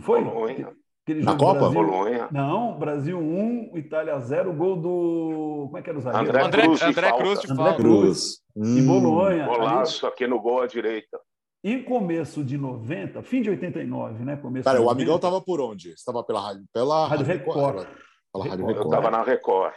[0.00, 0.22] Foi?
[0.22, 0.74] Bolonha.
[1.08, 1.60] Aquele Na Copa?
[1.60, 2.28] Brasil, Bolonha.
[2.30, 5.62] Não, Brasil 1, Itália 0, gol do.
[5.66, 6.28] Como é que era o zagueiro?
[6.28, 8.42] André, André Cruz, André Cruz de André Cruz.
[8.54, 8.78] Hum.
[8.78, 9.46] Em Bolonha.
[9.46, 10.12] Golaço ali...
[10.12, 11.18] aqui no gol à direita.
[11.64, 14.36] Em começo de 90, fim de 89, né?
[14.36, 15.92] Começo Pera, o amigão estava por onde?
[15.92, 16.64] Estava pela rádio?
[16.74, 17.78] Pela Rádio Record.
[17.78, 17.88] Record.
[18.30, 18.86] Pela Rádio Record.
[18.86, 19.74] Eu estava na Record.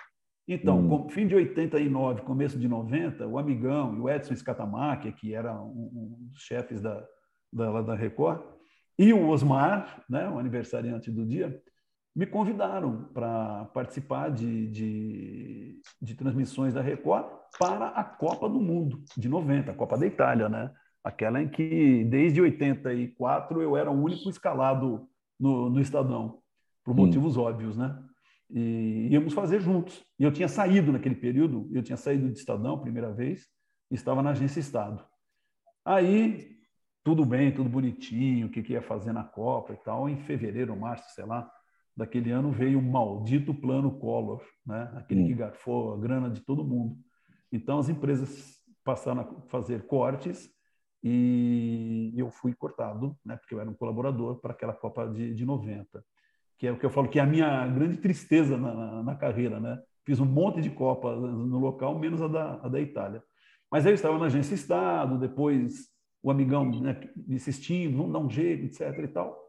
[0.47, 1.09] Então, hum.
[1.09, 5.91] fim de 89, começo de 90, o Amigão e o Edson Scatamac, que eram um,
[5.93, 7.01] um, os chefes da,
[7.53, 8.41] da, da Record,
[8.97, 11.61] e o Osmar, né, o aniversariante do dia,
[12.15, 17.25] me convidaram para participar de, de, de, transmissões da Record
[17.57, 20.71] para a Copa do Mundo de 90, a Copa da Itália, né?
[21.03, 25.07] Aquela em que, desde 84, eu era o único escalado
[25.39, 26.39] no, no Estadão,
[26.83, 27.41] por motivos hum.
[27.41, 27.97] óbvios, né?
[28.49, 30.05] E íamos fazer juntos.
[30.19, 33.47] E eu tinha saído naquele período, eu tinha saído de Estadão a primeira vez,
[33.89, 35.03] estava na agência Estado.
[35.85, 36.57] Aí,
[37.03, 40.07] tudo bem, tudo bonitinho, o que, que ia fazer na Copa e tal.
[40.07, 41.49] Em fevereiro, março, sei lá,
[41.95, 44.91] daquele ano veio o maldito plano Collor, né?
[44.95, 45.27] aquele hum.
[45.27, 46.97] que garfou a grana de todo mundo.
[47.51, 50.49] Então, as empresas passaram a fazer cortes
[51.03, 53.35] e eu fui cortado, né?
[53.35, 56.03] porque eu era um colaborador para aquela Copa de, de 90,
[56.57, 59.15] que é o que eu falo que é a minha grande tristeza na, na, na
[59.15, 59.59] carreira.
[59.59, 59.81] Né?
[60.05, 63.23] Fiz um monte de Copa no local, menos a da, a da Itália.
[63.71, 65.90] Mas aí eu estava na agência Estado, depois
[66.23, 69.03] o amigão né, insistindo, vamos dar um jeito, etc.
[69.03, 69.41] e tal.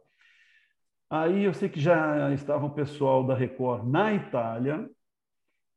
[1.11, 4.89] Aí eu sei que já estava o pessoal da Record na Itália,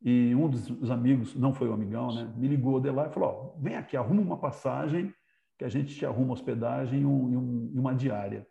[0.01, 3.57] e um dos amigos, não foi o amigão, né, me ligou de lá e falou:
[3.59, 5.13] vem aqui, arruma uma passagem,
[5.57, 8.47] que a gente te arruma hospedagem e, um, e uma diária.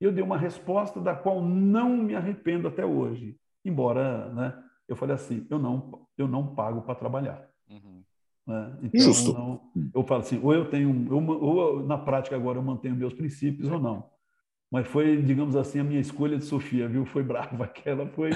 [0.00, 5.14] Eu dei uma resposta da qual não me arrependo até hoje, embora né, eu falei
[5.14, 7.48] assim: eu não, eu não pago para trabalhar.
[7.68, 7.99] Uhum.
[8.46, 8.78] Né?
[8.82, 9.32] Então, Justo.
[9.32, 9.60] Não,
[9.94, 13.70] eu falo assim: ou eu tenho, ou, ou na prática agora eu mantenho meus princípios
[13.70, 14.10] ou não
[14.70, 17.04] mas foi, digamos assim, a minha escolha de Sofia, viu?
[17.04, 18.30] Foi brava aquela, foi.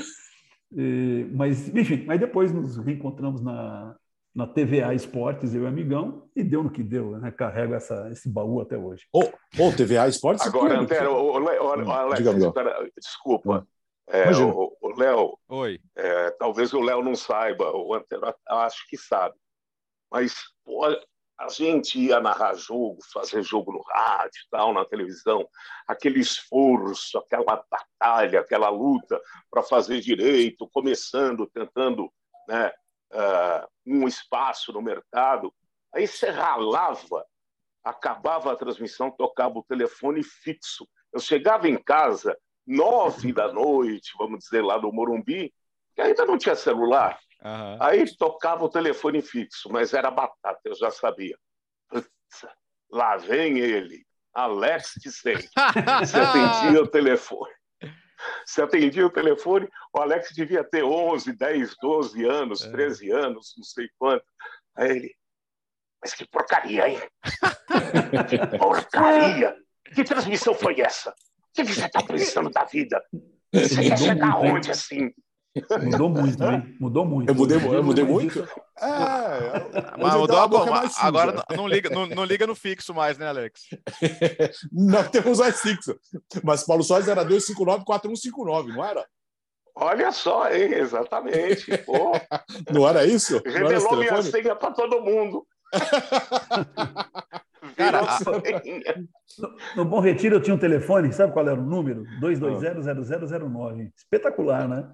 [0.76, 3.94] Eh, mas, enfim, aí depois nos reencontramos na,
[4.34, 7.30] na TVA Esportes, eu e o amigão, e deu no que deu, né?
[7.30, 9.04] Carrego essa, esse baú até hoje.
[9.12, 9.28] Ô, oh,
[9.60, 10.44] oh, TVA Esportes?
[10.44, 13.66] Agora, Antero, o, o, o, Alex, espera, desculpa.
[14.08, 15.80] É, o, o Léo, Oi.
[15.96, 19.34] É, talvez o Léo não saiba, o Antero acho que sabe.
[20.14, 20.32] Mas
[21.36, 25.44] a gente ia narrar jogo, fazer jogo no rádio, tal, na televisão,
[25.88, 32.08] aquele esforço, aquela batalha, aquela luta para fazer direito, começando, tentando
[32.48, 32.68] né,
[33.12, 35.52] uh, um espaço no mercado.
[35.92, 37.26] Aí você ralava,
[37.82, 40.86] acabava a transmissão, tocava o telefone fixo.
[41.12, 45.52] Eu chegava em casa nove da noite, vamos dizer, lá no Morumbi,
[45.96, 47.18] que ainda não tinha celular.
[47.44, 47.76] Uhum.
[47.80, 51.36] Aí tocava o telefone fixo, mas era batata, eu já sabia.
[51.88, 52.08] Putz,
[52.90, 55.36] lá vem ele, Alex Tissen.
[56.00, 57.52] Você atendia o telefone.
[58.46, 63.14] Você atendia o telefone, o Alex devia ter 11, 10, 12 anos, 13 é.
[63.14, 64.24] anos, não sei quanto.
[64.76, 65.14] Aí ele,
[66.04, 66.98] mas que porcaria, hein?
[68.28, 69.56] que porcaria!
[69.94, 71.10] Que transmissão foi essa?
[71.10, 71.14] O
[71.54, 73.02] que você está pensando da vida?
[73.50, 75.10] Você quer chegar onde assim?
[75.82, 76.76] Mudou muito, hein?
[76.80, 77.28] Mudou muito.
[77.28, 78.40] Eu mudei, eu mudei muito?
[78.80, 83.62] É, mas mudou agora, agora não, liga, não, não, liga no fixo mais, né, Alex?
[84.72, 85.96] não temos mais fixo.
[86.42, 89.06] Mas Paulo Soares era 259-4159, não era?
[89.76, 90.72] Olha só, hein?
[90.74, 91.76] Exatamente.
[91.86, 92.12] Pô.
[92.72, 93.40] Não era isso?
[93.44, 95.46] Revelou era minha senha para todo mundo.
[97.76, 98.18] Cara, a...
[99.38, 102.04] no, no, Bom Retiro eu tinha um telefone, sabe qual era o número?
[102.20, 103.90] 2200009.
[103.96, 104.88] Espetacular, né?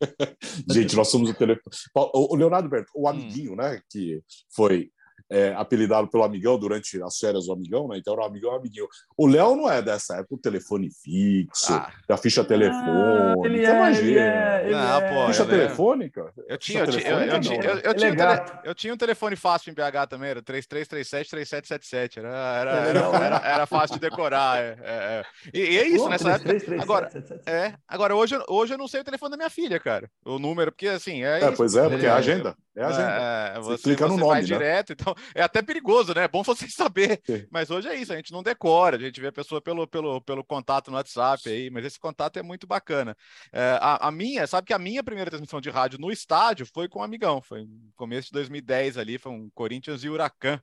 [0.70, 1.76] Gente, nós somos o telefone.
[1.94, 3.08] O Leonardo Berto, o hum.
[3.08, 3.56] amiguinho, hum.
[3.56, 3.80] né?
[3.90, 4.22] Que
[4.54, 4.90] foi
[5.34, 7.98] é, apelidado pelo amigão durante as férias do amigão, né?
[7.98, 8.86] Então era o amigão o amiguinho.
[9.16, 11.90] O Léo não é dessa época, o telefone fixo, ah.
[12.08, 12.92] a ficha telefônica.
[12.92, 15.12] Ah, ele é, ele é, ele não, é.
[15.12, 16.32] Pô, ficha telefônica?
[16.46, 18.96] Eu tinha, eu, tinha, eu, eu, tinha, eu, eu, tinha um tele, eu tinha um
[18.96, 22.18] telefone fácil em BH também, era 3337-3777.
[22.18, 24.58] Era, era, era, era, era, fácil de decorar.
[24.58, 25.24] É, é, é.
[25.52, 26.66] E, e, é isso, Pô, nessa 3, época.
[26.66, 27.10] 3, agora,
[27.44, 30.08] é, agora hoje, hoje eu não sei o telefone da minha filha, cara.
[30.24, 31.24] O número, porque assim.
[31.24, 32.56] É, é pois é, porque é a agenda.
[32.76, 33.10] É a agenda.
[33.10, 34.30] É, você, você clica no nome.
[34.30, 34.46] Vai né?
[34.46, 36.24] direto, então é até perigoso, né?
[36.24, 37.20] É bom você saber.
[37.24, 37.46] Sim.
[37.50, 40.20] Mas hoje é isso, a gente não decora, a gente vê a pessoa pelo, pelo,
[40.20, 43.16] pelo contato no WhatsApp aí, mas esse contato é muito bacana.
[43.52, 46.88] É, a, a, minha, sabe que a minha primeira transmissão de rádio no estádio foi
[46.88, 50.60] com um amigão, foi no começo de 2010 ali, foi um Corinthians e Huracan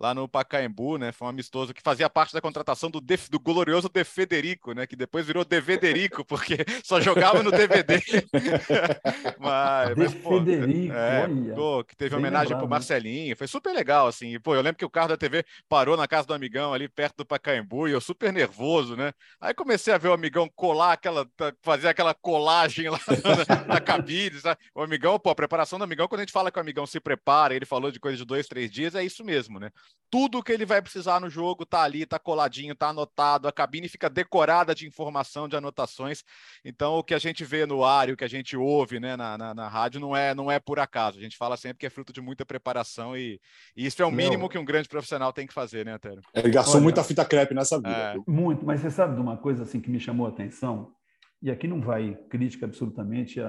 [0.00, 1.12] lá no Pacaembu, né?
[1.12, 4.86] Foi um amistoso que fazia parte da contratação do, do glorioso De Federico, né?
[4.86, 8.00] Que depois virou De Federico, porque só jogava no DVD.
[9.38, 12.70] mas, mas, pô, Federico, é, pô, que teve homenagem lembrado, pro né?
[12.70, 14.40] Marcelinho, foi super legal, assim.
[14.40, 17.18] Pô, eu lembro que o carro da TV parou na casa do amigão ali perto
[17.18, 19.12] do Pacaembu e eu super nervoso, né?
[19.38, 21.28] Aí comecei a ver o amigão colar aquela,
[21.60, 22.98] fazer aquela colagem lá
[23.46, 24.58] na, na cabine, sabe?
[24.74, 26.98] O amigão, pô, a preparação do amigão, quando a gente fala que o amigão se
[26.98, 29.70] prepara, ele falou de coisa de dois, três dias, é isso mesmo, né?
[30.10, 33.88] Tudo que ele vai precisar no jogo tá ali, tá coladinho, tá anotado, a cabine
[33.88, 36.24] fica decorada de informação, de anotações.
[36.64, 39.16] Então, o que a gente vê no ar e o que a gente ouve né,
[39.16, 41.18] na, na, na rádio não é, não é por acaso.
[41.18, 43.40] A gente fala sempre que é fruto de muita preparação e,
[43.76, 46.20] e isso é o mínimo que um grande profissional tem que fazer, né, Antero?
[46.34, 47.90] Ele gastou Olha, muita fita crepe nessa vida.
[47.90, 48.16] É.
[48.26, 50.92] Muito, mas você sabe de uma coisa assim que me chamou a atenção?
[51.40, 53.40] E aqui não vai crítica absolutamente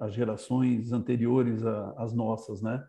[0.00, 1.62] às gerações anteriores
[1.96, 2.82] às nossas, né?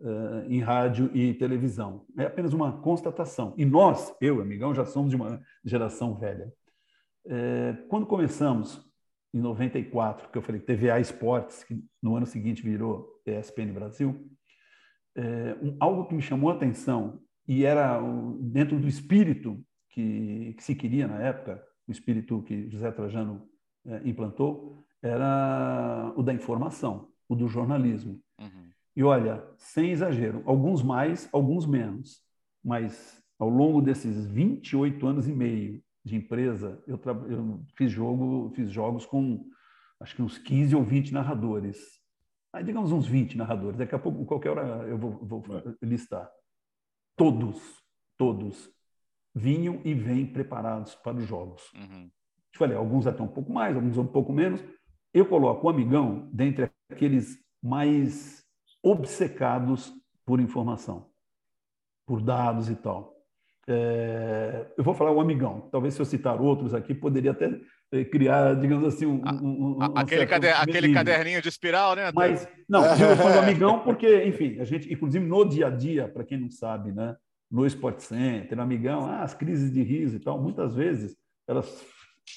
[0.00, 2.04] Uh, em rádio e televisão.
[2.18, 3.54] É apenas uma constatação.
[3.56, 6.52] E nós, eu, amigão, já somos de uma geração velha.
[7.26, 8.84] É, quando começamos,
[9.32, 14.30] em 94, que eu falei TVA Esportes, que no ano seguinte virou ESPN Brasil,
[15.16, 18.00] é, um, algo que me chamou a atenção e era
[18.40, 23.48] dentro do espírito que, que, se queria na época, o espírito que José Trajano
[23.86, 28.20] é, implantou, era o da informação, o do jornalismo.
[28.40, 28.70] Uhum.
[28.96, 32.22] E olha, sem exagero, alguns mais, alguns menos,
[32.64, 38.70] mas ao longo desses 28 anos e meio de empresa, eu, eu fiz, jogo, fiz
[38.70, 39.48] jogos com
[40.00, 41.78] acho que uns 15 ou 20 narradores.
[42.52, 45.86] Aí, digamos uns 20 narradores, daqui a pouco, qualquer hora eu vou, vou é.
[45.86, 46.30] listar.
[47.16, 47.60] Todos,
[48.16, 48.70] todos
[49.34, 51.62] vinham e vêm preparados para os jogos.
[51.74, 52.10] Uhum.
[52.52, 54.62] Te falei, alguns até um pouco mais, alguns um pouco menos.
[55.12, 58.43] Eu coloco o amigão dentre aqueles mais
[58.84, 59.94] obcecados
[60.26, 61.08] por informação,
[62.06, 63.14] por dados e tal.
[63.66, 65.70] É, eu vou falar o amigão.
[65.72, 67.50] Talvez se eu citar outros aqui, poderia até
[67.90, 72.12] é, criar, digamos assim, um, um, um aquele, cader, aquele caderninho de espiral, né?
[72.14, 76.24] Mas não, eu falo amigão porque, enfim, a gente, inclusive no dia a dia, para
[76.24, 77.16] quem não sabe, né,
[77.50, 81.16] no Sport Center, no amigão, ah, as crises de riso e tal, muitas vezes
[81.48, 81.86] elas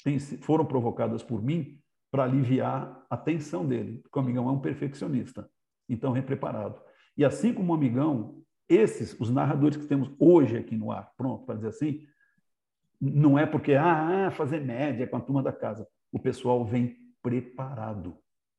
[0.02, 1.78] têm, foram provocadas por mim
[2.10, 5.46] para aliviar a tensão dele, porque o amigão é um perfeccionista
[5.88, 6.80] então repreparado.
[7.16, 11.44] E assim como o Amigão, esses, os narradores que temos hoje aqui no ar, pronto,
[11.46, 12.06] para dizer assim,
[13.00, 15.86] não é porque, ah, ah, fazer média com a turma da casa.
[16.12, 18.16] O pessoal vem preparado.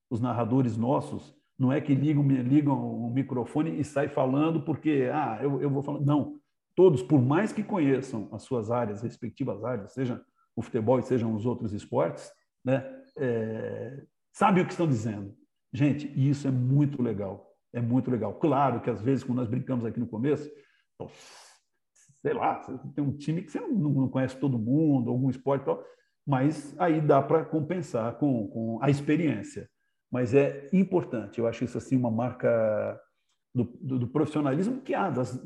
[0.09, 5.39] Os narradores nossos não é que ligam, ligam o microfone e saem falando porque, ah,
[5.41, 6.05] eu, eu vou falando.
[6.05, 6.39] Não.
[6.73, 10.23] Todos, por mais que conheçam as suas áreas, respectivas áreas, seja
[10.55, 12.31] o futebol e sejam os outros esportes,
[12.63, 12.85] né,
[13.17, 15.35] é, sabem o que estão dizendo.
[15.71, 17.47] Gente, isso é muito legal.
[17.73, 18.33] É muito legal.
[18.35, 20.49] Claro que às vezes, quando nós brincamos aqui no começo,
[22.21, 22.55] sei lá,
[22.95, 25.83] tem um time que você não, não conhece todo mundo, algum esporte tal,
[26.25, 29.69] mas aí dá para compensar com, com a experiência.
[30.11, 32.99] Mas é importante, eu acho isso assim uma marca
[33.53, 35.39] do, do, do profissionalismo que há das,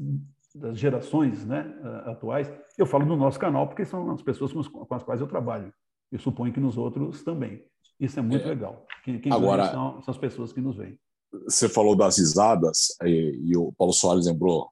[0.55, 1.73] das gerações né,
[2.05, 2.51] atuais.
[2.77, 5.27] Eu falo no nosso canal porque são as pessoas com, as, com as quais eu
[5.27, 5.73] trabalho.
[6.11, 7.63] Eu suponho que nos outros também.
[8.03, 8.49] Isso é muito é.
[8.49, 8.85] legal.
[9.05, 10.99] Quem, quem Agora, são, são, as pessoas que nos veem.
[11.45, 14.69] Você falou das risadas, e, e, o Paulo Soares lembrou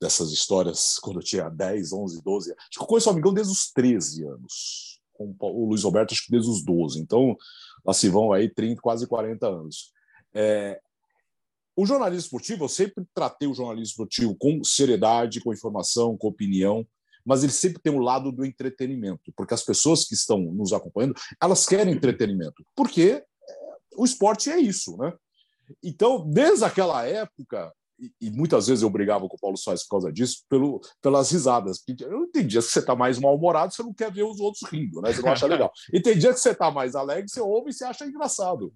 [0.00, 2.52] dessas histórias quando eu tinha 10, 11, 12.
[2.52, 5.00] Acho que eu conheço o amigão desde os 13 anos.
[5.12, 7.00] Com o Luiz Roberto, acho que desde os 12.
[7.00, 7.36] Então,
[7.84, 9.92] lá se vão aí 30, quase 40 anos.
[10.32, 10.80] É,
[11.76, 16.86] o jornalismo esportivo, eu sempre tratei o jornalismo esportivo com seriedade, com informação, com opinião
[17.28, 21.14] mas ele sempre tem o lado do entretenimento, porque as pessoas que estão nos acompanhando,
[21.40, 23.24] elas querem entretenimento, porque é,
[23.98, 25.12] o esporte é isso, né?
[25.84, 27.70] Então, desde aquela época,
[28.18, 31.82] e, muitas vezes eu brigava com o Paulo Soares por causa disso, pelo, pelas risadas.
[32.00, 35.12] Eu entendi que você está mais mal-humorado, você não quer ver os outros rindo, né?
[35.12, 35.70] Você não acha legal.
[35.92, 38.72] E tem dia que você está mais alegre, você ouve e você acha engraçado.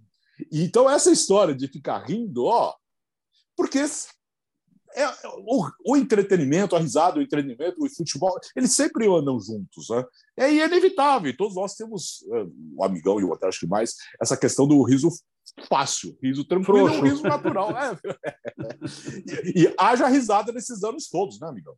[0.50, 2.74] E, então, essa história de ficar rindo, ó,
[3.56, 3.78] porque
[4.94, 5.08] é,
[5.46, 9.88] o, o, entretenimento, a risada, o entretenimento, o futebol, eles sempre andam juntos.
[9.90, 10.04] Né?
[10.36, 11.34] É inevitável.
[11.36, 14.82] Todos nós temos, é, o amigão e o até acho que mais, essa questão do
[14.82, 15.08] riso
[15.68, 17.70] fácil, riso tranquilo, um riso natural.
[17.70, 17.98] É.
[19.54, 21.76] E, e, haja risada nesses anos todos, né, amigão?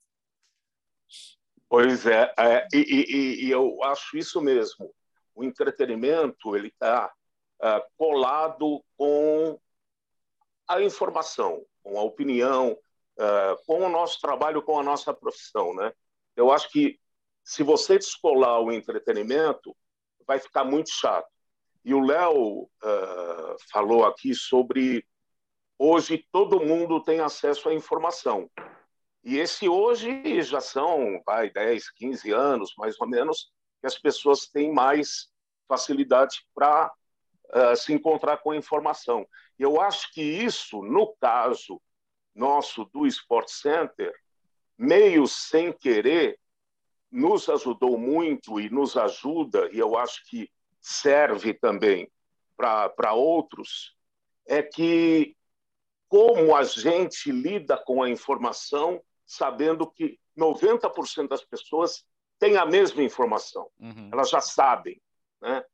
[1.68, 4.92] Pois é, é e, e, e, eu acho isso mesmo.
[5.34, 7.12] O entretenimento ele está
[7.62, 9.58] é, colado com
[10.68, 12.76] a informação, com a opinião,
[13.18, 15.92] uh, com o nosso trabalho, com a nossa profissão, né?
[16.36, 16.98] Eu acho que
[17.42, 19.76] se você descolar o entretenimento,
[20.26, 21.28] vai ficar muito chato.
[21.84, 25.06] E o Léo uh, falou aqui sobre
[25.78, 28.50] hoje todo mundo tem acesso à informação.
[29.22, 34.46] E esse hoje já são vai, 10, 15 anos, mais ou menos, que as pessoas
[34.46, 35.28] têm mais
[35.68, 36.90] facilidade para
[37.54, 39.26] uh, se encontrar com a informação.
[39.58, 41.80] Eu acho que isso, no caso
[42.34, 44.12] nosso do Sport Center,
[44.76, 46.38] meio sem querer,
[47.10, 52.10] nos ajudou muito e nos ajuda, e eu acho que serve também
[52.56, 53.96] para outros,
[54.46, 55.36] é que
[56.08, 62.04] como a gente lida com a informação sabendo que 90% das pessoas
[62.38, 63.68] têm a mesma informação.
[63.78, 64.10] Uhum.
[64.12, 65.00] Elas já sabem.
[65.40, 65.64] Né?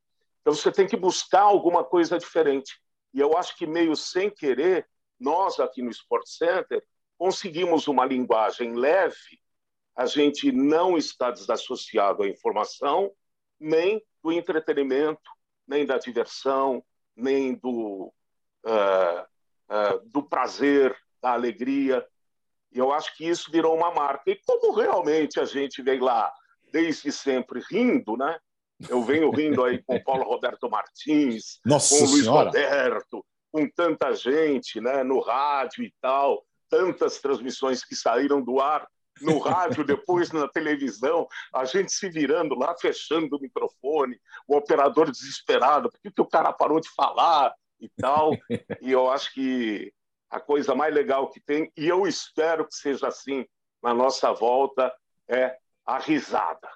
[0.40, 2.80] Então você tem que buscar alguma coisa diferente.
[3.12, 4.88] E eu acho que meio sem querer,
[5.20, 6.82] nós aqui no Sport Center
[7.18, 9.38] conseguimos uma linguagem leve.
[9.94, 13.12] A gente não está desassociado à informação,
[13.58, 15.30] nem do entretenimento,
[15.66, 16.82] nem da diversão,
[17.14, 18.12] nem do,
[18.64, 19.22] uh,
[19.70, 22.06] uh, do prazer, da alegria.
[22.72, 24.30] E eu acho que isso virou uma marca.
[24.30, 26.32] E como realmente a gente vem lá
[26.72, 28.38] desde sempre rindo, né?
[28.88, 32.46] Eu venho rindo aí com o Paulo Roberto Martins, Nossa com o Luiz Senhora.
[32.46, 38.86] Roberto, com tanta gente né, no rádio e tal, tantas transmissões que saíram do ar
[39.20, 45.10] no rádio, depois na televisão, a gente se virando lá, fechando o microfone, o operador
[45.10, 48.30] desesperado, por que o cara parou de falar e tal.
[48.80, 49.92] E eu acho que
[50.30, 53.44] a coisa mais legal que tem, e eu espero que seja assim
[53.82, 54.92] na nossa volta,
[55.28, 56.68] é a risada.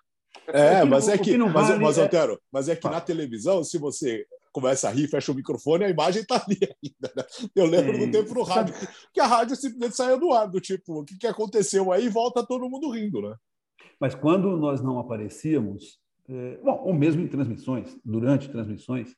[0.49, 4.89] É, mas é que, mas, mas, Otero, mas é que na televisão, se você começa
[4.89, 7.13] a rir, fecha o microfone, a imagem está ali ainda.
[7.17, 7.25] Né?
[7.57, 10.61] Eu lembro do tempo no rádio, que, que, a rádio simplesmente saiu do ar, do
[10.61, 12.09] tipo, o que, que aconteceu aí?
[12.09, 13.35] Volta todo mundo rindo, né?
[14.01, 15.99] Mas quando nós não aparecíamos,
[16.29, 19.15] é, bom, ou mesmo em transmissões, durante transmissões,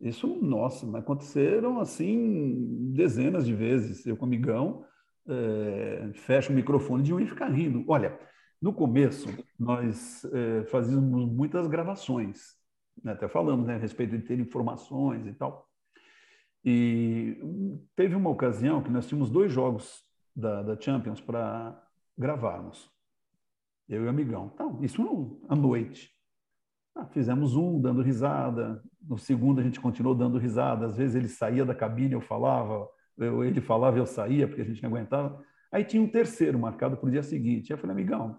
[0.00, 2.54] isso, nossa, aconteceram assim
[2.92, 4.06] dezenas de vezes.
[4.06, 4.84] Eu com amigão,
[5.28, 7.84] é, fecho o microfone de um e ficar rindo.
[7.88, 8.18] Olha,
[8.62, 9.26] no começo,
[9.58, 12.55] nós é, fazíamos muitas gravações?
[13.04, 15.68] Até falamos né, a respeito de ter informações e tal.
[16.64, 17.38] E
[17.94, 21.80] teve uma ocasião que nós tínhamos dois jogos da, da Champions para
[22.18, 22.90] gravarmos,
[23.88, 24.50] eu e o amigão.
[24.52, 26.12] Então, isso à noite.
[26.94, 30.86] Ah, fizemos um dando risada, no segundo a gente continuou dando risada.
[30.86, 32.88] Às vezes ele saía da cabine, eu falava,
[33.18, 35.40] eu, ele falava, eu saía, porque a gente não aguentava.
[35.70, 37.70] Aí tinha um terceiro marcado para o dia seguinte.
[37.70, 38.36] Eu falei, amigão,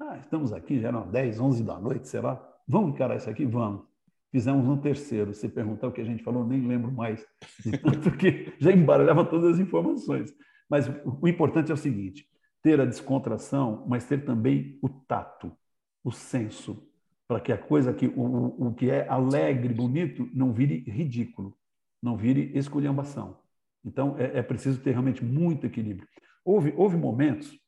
[0.00, 2.47] ah, estamos aqui, já eram 10, 11 da noite, sei lá.
[2.68, 3.46] Vamos encarar isso aqui?
[3.46, 3.86] Vamos.
[4.30, 5.32] Fizemos um terceiro.
[5.32, 7.26] Se perguntar o que a gente falou, nem lembro mais.
[7.82, 10.34] Tanto que já embaralhava todas as informações.
[10.68, 12.28] Mas o importante é o seguinte:
[12.62, 15.50] ter a descontração, mas ter também o tato,
[16.04, 16.86] o senso,
[17.26, 21.56] para que a coisa que o, o que é alegre, bonito, não vire ridículo,
[22.02, 23.38] não vire esculhambação.
[23.84, 26.06] Então é, é preciso ter realmente muito equilíbrio.
[26.44, 27.58] Houve, houve momentos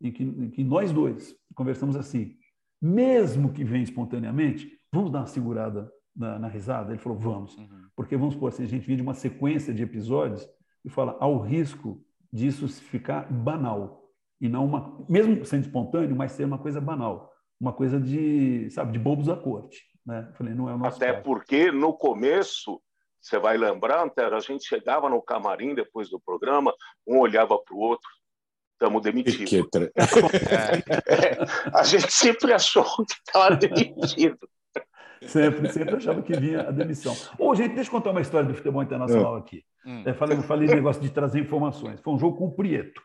[0.00, 2.36] em que, em que nós dois conversamos assim,
[2.84, 6.92] mesmo que venha espontaneamente, vamos dar uma segurada na, na risada?
[6.92, 7.56] Ele falou, vamos.
[7.56, 7.88] Uhum.
[7.96, 10.46] Porque vamos supor assim, a gente vive de uma sequência de episódios
[10.84, 14.04] e fala, ao risco disso ficar banal.
[14.38, 17.32] E não uma, mesmo sendo espontâneo, mas ser uma coisa banal.
[17.58, 19.82] Uma coisa de, sabe, de bobos da corte.
[20.04, 20.30] Né?
[20.34, 21.24] falei, não é o nosso Até caso.
[21.24, 22.82] porque no começo
[23.18, 26.74] você vai lembrar, Antero, a gente chegava no camarim depois do programa,
[27.06, 28.10] um olhava para o outro,
[28.74, 29.48] estamos demitidos.
[29.48, 29.60] Que...
[31.08, 34.38] é, a gente sempre achou que estava demitido.
[35.22, 37.16] Sempre, sempre achava que vinha a demissão.
[37.38, 39.40] Ô, gente, deixa eu contar uma história do futebol internacional é.
[39.40, 39.64] aqui.
[39.86, 40.02] Hum.
[40.04, 42.00] É, falei, falei negócio de trazer informações.
[42.00, 43.02] Foi um jogo com o Prieto.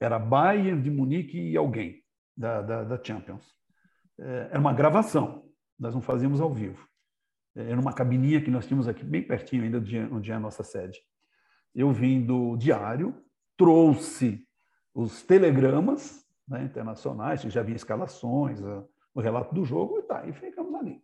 [0.00, 2.02] Era Bayern de Munique e alguém
[2.36, 3.44] da, da, da Champions.
[4.18, 5.44] É, era uma gravação.
[5.78, 6.86] Nós não fazíamos ao vivo.
[7.56, 10.40] É, era uma cabininha que nós tínhamos aqui, bem pertinho ainda de onde é a
[10.40, 11.00] nossa sede.
[11.74, 13.14] Eu vim do diário,
[13.56, 14.45] trouxe
[14.96, 18.58] os telegramas né, internacionais, que já havia escalações,
[19.14, 21.02] o relato do jogo, e tá, e ficamos ali.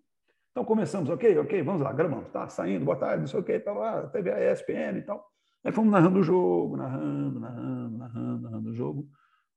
[0.51, 3.61] Então começamos, ok, ok, vamos lá, gravamos, tá saindo, boa tarde, não sei o que,
[3.61, 5.31] tá lá, teve a ESPN e tal.
[5.63, 9.07] Aí fomos narrando o jogo, narrando, narrando, narrando, narrando o jogo.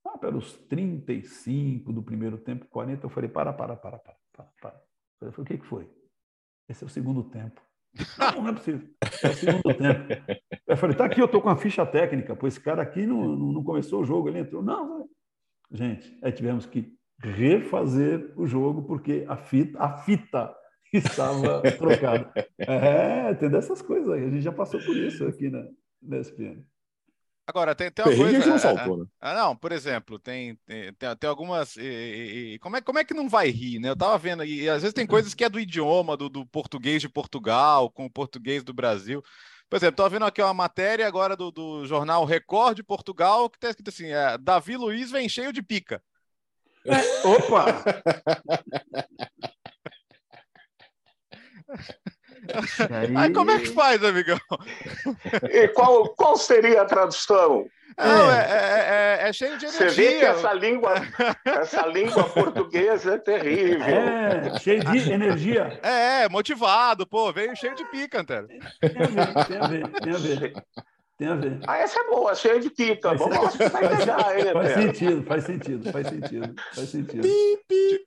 [0.05, 4.81] Ah, pelos 35 do primeiro tempo, 40, eu falei, para, para, para, para, para, para.
[5.21, 5.89] Eu falei, o que, que foi?
[6.67, 7.61] Esse é o segundo tempo.
[8.17, 8.87] Não, não é possível.
[9.23, 10.41] É o segundo tempo.
[10.67, 13.35] Eu falei, tá aqui, eu tô com a ficha técnica, pois esse cara aqui não,
[13.35, 14.61] não começou o jogo, ele entrou.
[14.61, 15.07] Não,
[15.71, 20.55] gente, aí tivemos que refazer o jogo porque a fita, a fita
[20.93, 22.31] estava trocada.
[22.57, 24.25] É, tem dessas coisas aí.
[24.25, 25.65] A gente já passou por isso aqui na,
[26.01, 26.63] na SPN.
[27.47, 28.41] Agora, tem, tem uma coisa.
[28.41, 29.05] Que não faltou, né?
[29.21, 31.77] Ah, não, por exemplo, tem, tem, tem algumas.
[31.77, 33.89] E, e, como, é, como é que não vai rir, né?
[33.89, 37.01] Eu tava vendo, e às vezes tem coisas que é do idioma, do, do português
[37.01, 39.23] de Portugal, com o português do Brasil.
[39.69, 43.57] Por exemplo, estou vendo aqui uma matéria agora do, do jornal Record de Portugal, que
[43.57, 46.01] está escrito assim: é, Davi Luiz vem cheio de pica.
[46.83, 47.65] É, opa!
[52.91, 53.15] Aí...
[53.15, 53.33] aí...
[53.33, 54.39] como é que faz, amigão?
[55.51, 57.67] E qual, qual seria a tradução?
[57.97, 58.39] Não, é.
[58.39, 59.89] É, é, é, cheio de energia.
[59.89, 60.93] Você vê que essa língua,
[61.45, 63.85] essa língua portuguesa é terrível.
[63.85, 65.79] É, cheio de energia.
[65.81, 68.47] É, motivado, pô, veio cheio de pica, Antero.
[68.47, 68.59] Tem
[69.01, 70.53] a ver, tem a ver, tem a ver.
[71.18, 71.59] Tem a ver.
[71.66, 73.13] Ah, essa é boa, cheia de pica.
[73.16, 74.93] Vamos lá, você vai pegar, hein, Faz Eterno?
[74.93, 77.28] sentido, faz sentido, faz sentido, faz sentido.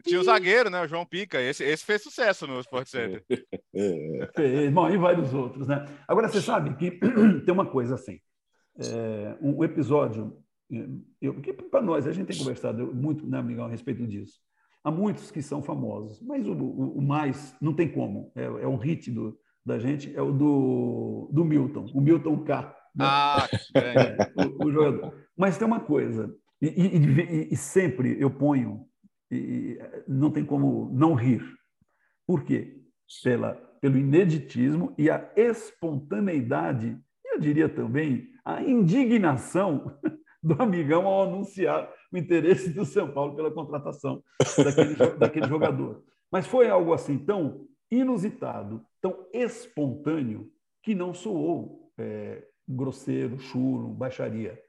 [0.05, 0.83] Tinha o zagueiro, né?
[0.83, 1.41] O João Pica.
[1.41, 3.25] Esse, esse fez sucesso no Sport Center.
[3.75, 4.71] É.
[4.71, 5.87] Bom, e vários outros, né?
[6.07, 6.91] Agora, você sabe que
[7.47, 8.21] tem uma coisa assim.
[8.79, 10.37] É, um episódio,
[11.21, 14.35] eu, que para nós, a gente tem conversado muito, né, amigão, a respeito disso.
[14.85, 18.69] Há muitos que são famosos, mas o, o, o mais, não tem como, é, é
[18.69, 19.37] um hit do,
[19.67, 22.75] da gente, é o do, do Milton, o Milton K.
[22.99, 23.05] né?
[23.07, 23.49] Ah,
[24.37, 25.15] o, o jogador.
[25.37, 28.87] Mas tem uma coisa, e, e- e- sempre eu ponho,
[29.31, 31.43] e não tem como não rir.
[32.27, 32.83] Por quê?
[33.23, 39.97] Pela, pelo ineditismo e a espontaneidade, e eu diria também a indignação
[40.43, 44.23] do amigão ao anunciar o interesse do São Paulo pela contratação
[44.57, 46.03] daquele, daquele jogador.
[46.31, 50.51] Mas foi algo assim tão inusitado, tão espontâneo,
[50.83, 54.61] que não soou é, grosseiro, chulo, baixaria.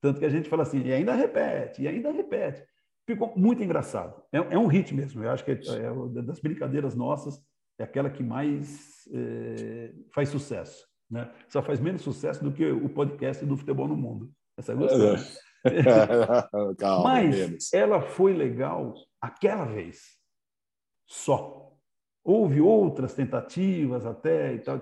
[0.00, 2.62] Tanto que a gente fala assim, e ainda repete, e ainda repete.
[3.06, 4.20] Ficou muito engraçado.
[4.32, 5.22] É, é um hit mesmo.
[5.22, 7.40] Eu acho que é, é das brincadeiras nossas,
[7.78, 10.86] é aquela que mais é, faz sucesso.
[11.10, 11.32] Né?
[11.48, 14.30] Só faz menos sucesso do que o podcast do futebol no mundo.
[14.58, 14.86] Essa né?
[16.78, 17.72] Calma, Mas menos.
[17.72, 20.16] ela foi legal aquela vez.
[21.06, 21.72] Só.
[22.24, 24.80] Houve outras tentativas até e tal,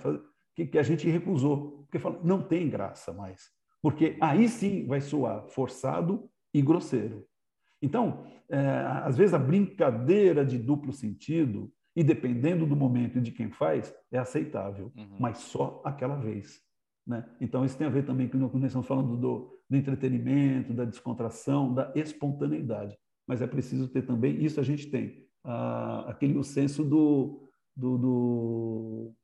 [0.55, 1.84] que, que a gente recusou.
[1.95, 3.51] Porque falou, não tem graça mais.
[3.81, 7.25] Porque aí sim vai soar forçado e grosseiro.
[7.81, 8.59] Então, é,
[9.05, 13.95] às vezes a brincadeira de duplo sentido, e dependendo do momento e de quem faz,
[14.11, 15.19] é aceitável, Uhum.
[15.21, 16.61] mas só aquela vez.
[17.07, 17.25] Né?
[17.41, 20.75] Então, isso tem a ver também com o que nós estamos falando do, do entretenimento,
[20.75, 22.99] da descontração, da espontaneidade.
[23.25, 27.99] Mas é preciso ter também, isso a gente tem, ah, aquele o senso do, do,
[27.99, 29.15] do,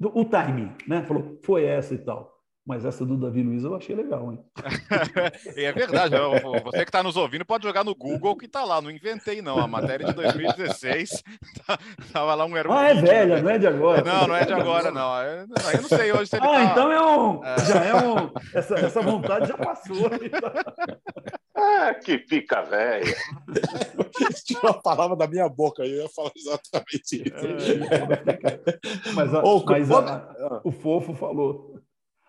[0.00, 1.02] do- o timing, né?
[1.02, 2.30] Falou, foi essa e tal.
[2.66, 4.38] Mas essa do Davi Luiz eu achei legal, hein?
[5.56, 6.14] É verdade.
[6.14, 6.30] ó,
[6.64, 8.80] Você que está nos ouvindo pode jogar no Google que está lá.
[8.82, 9.58] Não inventei, não.
[9.58, 11.24] A matéria de 2016
[12.04, 13.42] estava lá um era um Ah, é velha, né?
[13.42, 14.04] não é de agora.
[14.04, 15.22] Não, não é de agora, não.
[15.22, 15.38] Eu
[15.72, 16.64] eu não sei hoje se ele Ah, tá...
[16.66, 17.58] então é um, É.
[17.64, 18.30] já é um.
[18.54, 19.96] Essa, essa vontade já passou.
[21.82, 23.16] Ah, que pica velha.
[24.44, 27.46] Tirou a palavra da minha boca, eu ia falar exatamente isso.
[29.14, 31.80] Mas, a- Ô, mas a- o fofo falou.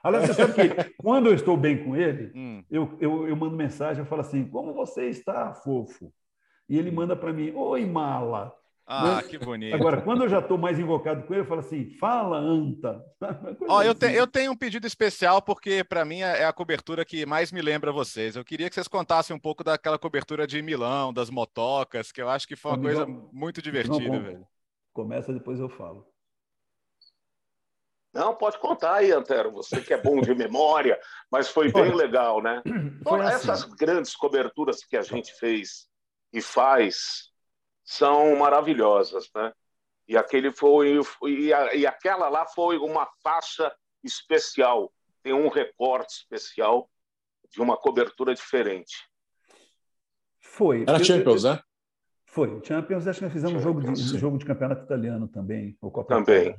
[0.03, 3.55] Aliás, você sabe que quando eu estou bem com ele, Hum, eu, eu, eu mando
[3.55, 6.11] mensagem, eu falo assim: como você está, fofo?
[6.69, 8.53] E ele manda para mim: Oi, mala.
[8.93, 9.73] Ah, que bonito.
[9.73, 13.01] Agora, quando eu já estou mais invocado com ele, eu falo assim: fala, anta.
[13.69, 14.15] Ó, eu, te- assim.
[14.15, 17.61] eu tenho um pedido especial, porque para mim é é a cobertura que mais me
[17.61, 18.35] lembra vocês.
[18.35, 22.27] Eu queria que vocês contassem um pouco daquela cobertura de Milão, das motocas, que eu
[22.29, 24.19] acho que foi uma Amigão, coisa muito Não, divertida, conta.
[24.19, 24.47] velho.
[24.91, 26.05] Começa, depois eu falo.
[28.13, 29.51] Não, pode contar aí, Antero.
[29.53, 30.99] Você que é bom de memória,
[31.31, 32.61] mas foi bem legal, né?
[33.03, 33.49] Foi Todas assim.
[33.49, 35.87] essas grandes coberturas que a gente fez
[36.33, 37.30] e faz
[37.91, 39.51] são maravilhosas, né?
[40.07, 43.73] E aquele foi e, a- e aquela lá foi uma faixa
[44.03, 46.89] especial, tem um recorte especial
[47.51, 48.95] de uma cobertura diferente.
[50.39, 50.83] Foi.
[50.83, 51.59] Era Eu- Champions, eu- né?
[52.25, 52.61] Foi.
[52.63, 54.17] Champions, acho que nós fizemos um jogo de, sim.
[54.17, 55.77] jogo de campeonato italiano também.
[55.81, 56.55] ou Copa Também.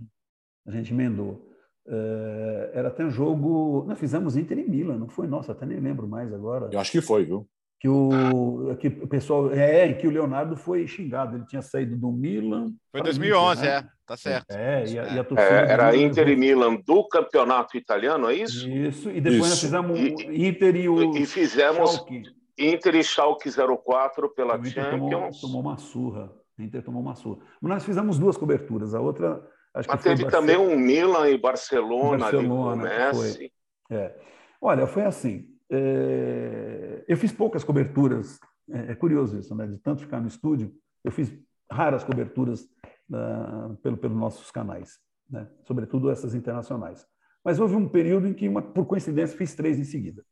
[0.67, 1.51] A gente emendou.
[1.87, 3.85] Eh, era até um jogo.
[3.89, 5.27] Nós fizemos Inter e Milan, não foi?
[5.27, 6.69] Nossa, até nem lembro mais agora.
[6.71, 7.49] Eu acho que foi, viu?
[7.83, 9.51] Que o, que o pessoal.
[9.53, 11.37] É, que o Leonardo foi xingado.
[11.37, 12.67] Ele tinha saído do Milan.
[12.93, 13.89] Foi para o 2011, Inter, é, né?
[14.07, 14.51] tá certo.
[14.53, 18.31] É, e a, e a É, do era Milan Inter e Milan do campeonato italiano,
[18.31, 18.69] é isso?
[18.71, 19.61] Isso, e depois nós Isso.
[19.63, 21.17] fizemos E- o Inter e o.
[21.17, 22.23] E fizemos Schalke.
[22.57, 25.41] Inter e Schalke 04 pela O Inter tomou, Champions.
[25.41, 26.33] tomou uma surra.
[26.57, 27.41] O Inter tomou uma surra.
[27.61, 28.95] Mas nós fizemos duas coberturas.
[28.95, 33.17] A outra, acho que Mas teve também um Milan e Barcelona, Barcelona, ali com o
[33.19, 33.53] Messi.
[33.91, 34.15] É.
[34.61, 35.49] Olha, foi assim.
[35.73, 38.39] É, Eu fiz poucas coberturas.
[38.71, 39.67] É é curioso isso, né?
[39.67, 40.73] De tanto ficar no estúdio,
[41.05, 41.33] eu fiz
[41.71, 42.69] raras coberturas
[43.13, 44.99] ah, pelo, pelos nossos canais,
[45.29, 45.49] né?
[45.65, 47.07] Sobretudo essas internacionais.
[47.45, 50.25] Mas houve um período em que, uma, por coincidência, fiz três em seguida.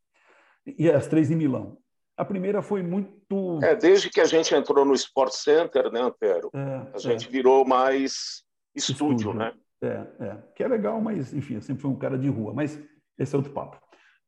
[0.64, 1.78] E as três em Milão.
[2.16, 3.58] A primeira foi muito.
[3.62, 6.50] É, desde que a gente entrou no Sport Center, né, Antero?
[6.54, 9.34] é, A gente virou mais estúdio, Estúdio.
[9.34, 9.52] né?
[9.82, 12.78] É, é, que é legal, mas enfim, eu sempre fui um cara de rua, mas
[13.18, 13.80] esse é outro papo.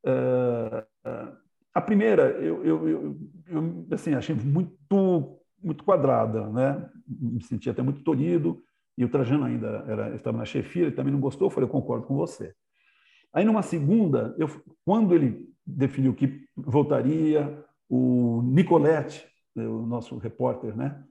[0.04, 0.84] Ah,
[1.74, 3.16] a primeira, eu, eu, eu,
[3.48, 6.88] eu, assim, achei muito, muito quadrada, né?
[7.07, 8.62] Me senti até muito tolhido,
[8.96, 11.72] e o Trajano ainda era, estava na chefia, ele também não gostou, eu falei, eu
[11.72, 12.55] concordo com você.
[13.32, 14.48] Aí, numa segunda, eu,
[14.84, 19.26] quando ele definiu que voltaria, o Nicoletti,
[19.57, 21.03] o nosso repórter, né?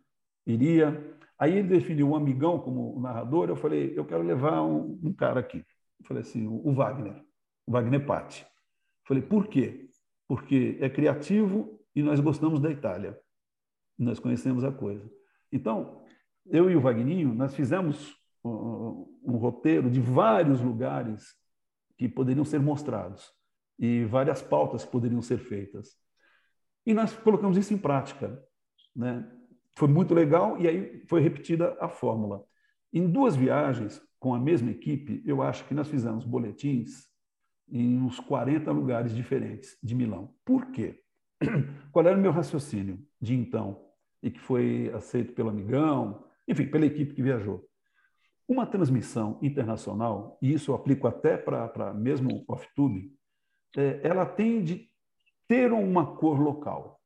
[0.46, 1.18] iria.
[1.38, 3.50] Aí ele definiu um amigão como narrador.
[3.50, 5.66] Eu falei, eu quero levar um, um cara aqui.
[6.00, 7.16] Eu falei assim, o Wagner.
[7.66, 8.46] O Wagner Patti.
[9.12, 9.89] Falei, por quê?
[10.26, 13.20] Porque é criativo e nós gostamos da Itália.
[13.99, 15.05] Nós conhecemos a coisa.
[15.51, 16.01] Então,
[16.45, 21.36] eu e o Wagninho, nós fizemos um, um roteiro de vários lugares
[21.97, 23.34] que poderiam ser mostrados
[23.78, 25.97] e várias pautas que poderiam ser feitas.
[26.86, 28.41] E nós colocamos isso em prática.
[28.95, 29.30] Né?
[29.76, 32.45] Foi muito legal e aí foi repetida a fórmula.
[32.93, 37.11] Em duas viagens com a mesma equipe, eu acho que nós fizemos boletins
[37.72, 40.34] em uns 40 lugares diferentes de Milão.
[40.43, 41.01] Por quê?
[41.91, 43.86] Qual era o meu raciocínio de então,
[44.22, 47.65] e que foi aceito pelo amigão, enfim, pela equipe que viajou?
[48.47, 53.15] Uma transmissão internacional, e isso eu aplico até para mesmo off-tube,
[53.78, 54.89] é, ela tem de
[55.47, 56.99] ter uma cor local.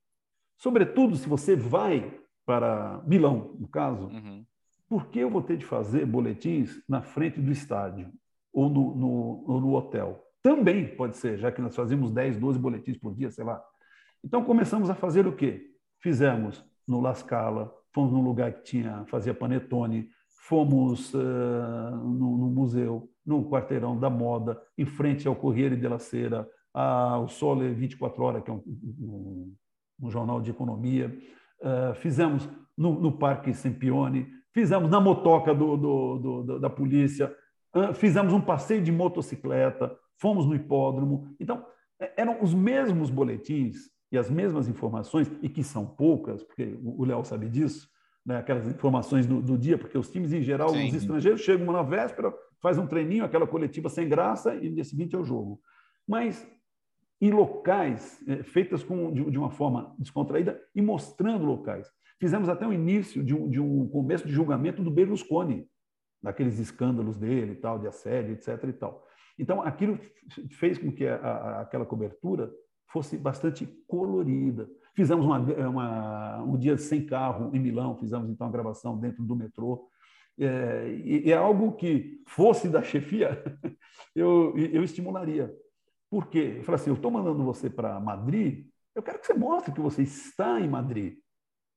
[0.58, 4.46] Sobretudo se você vai para Milão, no caso, uhum.
[4.88, 8.12] por que eu vou ter de fazer boletins na frente do estádio
[8.52, 10.25] ou no, no, ou no hotel?
[10.46, 13.60] Também pode ser, já que nós fazíamos 10, 12 boletins por dia, sei lá.
[14.24, 15.72] Então começamos a fazer o quê?
[16.00, 20.08] Fizemos no La Scala, fomos num lugar que tinha fazia panetone,
[20.48, 26.48] fomos uh, no, no, museu, no quarteirão da moda, em frente ao Corriere della Sera,
[26.72, 29.56] ao Sole 24 Horas, que é um, um,
[30.00, 31.12] um jornal de economia.
[31.60, 37.36] Uh, fizemos no, no, Parque Sempione, fizemos na motoca do, do, do, da polícia,
[37.76, 41.36] uh, fizemos um passeio de motocicleta, fomos no hipódromo.
[41.40, 41.66] Então,
[42.00, 47.04] é, eram os mesmos boletins e as mesmas informações, e que são poucas, porque o
[47.04, 47.90] Léo sabe disso,
[48.26, 48.38] né?
[48.38, 50.88] aquelas informações do, do, dia, porque os times, em geral, Sim.
[50.88, 54.84] os estrangeiros chegam na véspera, faz um treininho, aquela coletiva sem graça, e no dia
[54.84, 55.60] seguinte é o jogo.
[56.08, 56.48] Mas
[57.20, 61.90] em locais é, feitas com, de, de, uma forma descontraída e mostrando locais.
[62.20, 65.68] Fizemos até o início de um, de um começo de julgamento do Berlusconi,
[66.22, 68.64] daqueles escândalos dele e tal, de assédio, etc.
[68.68, 69.06] e tal.
[69.38, 70.00] Então, aquilo
[70.52, 72.52] fez com que a, a, aquela cobertura
[72.88, 74.70] fosse bastante colorida.
[74.94, 79.36] Fizemos uma, uma, um dia sem carro em Milão, fizemos então a gravação dentro do
[79.36, 79.90] metrô.
[80.38, 83.44] É, e, é algo que fosse da chefia,
[84.16, 85.54] eu, eu estimularia.
[86.10, 86.56] Por quê?
[86.58, 89.82] Eu falei assim: eu estou mandando você para Madrid, eu quero que você mostre que
[89.82, 91.18] você está em Madrid.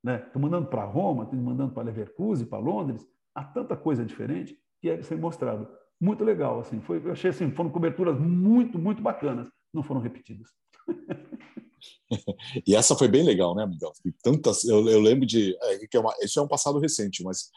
[0.07, 0.49] Estou né?
[0.49, 3.05] mandando para Roma, estou mandando para Leverkusen, para Londres.
[3.35, 5.69] Há tanta coisa diferente que é ser mostrado
[6.01, 6.61] muito legal.
[6.61, 9.49] Assim, foi, eu achei assim, foram coberturas muito, muito bacanas.
[9.73, 10.49] Não foram repetidas.
[12.67, 13.93] e essa foi bem legal, né, Miguel?
[14.23, 15.57] Tantas, eu, eu lembro de.
[15.63, 17.51] É, que é uma, isso é um passado recente, mas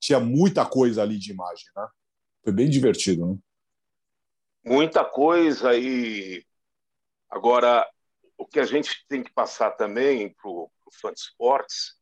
[0.00, 1.86] tinha muita coisa ali de imagem, né?
[2.42, 3.38] Foi bem divertido, né?
[4.66, 6.44] Muita coisa e
[7.28, 7.86] agora
[8.36, 10.70] o que a gente tem que passar também para o
[11.00, 11.94] fã de esportes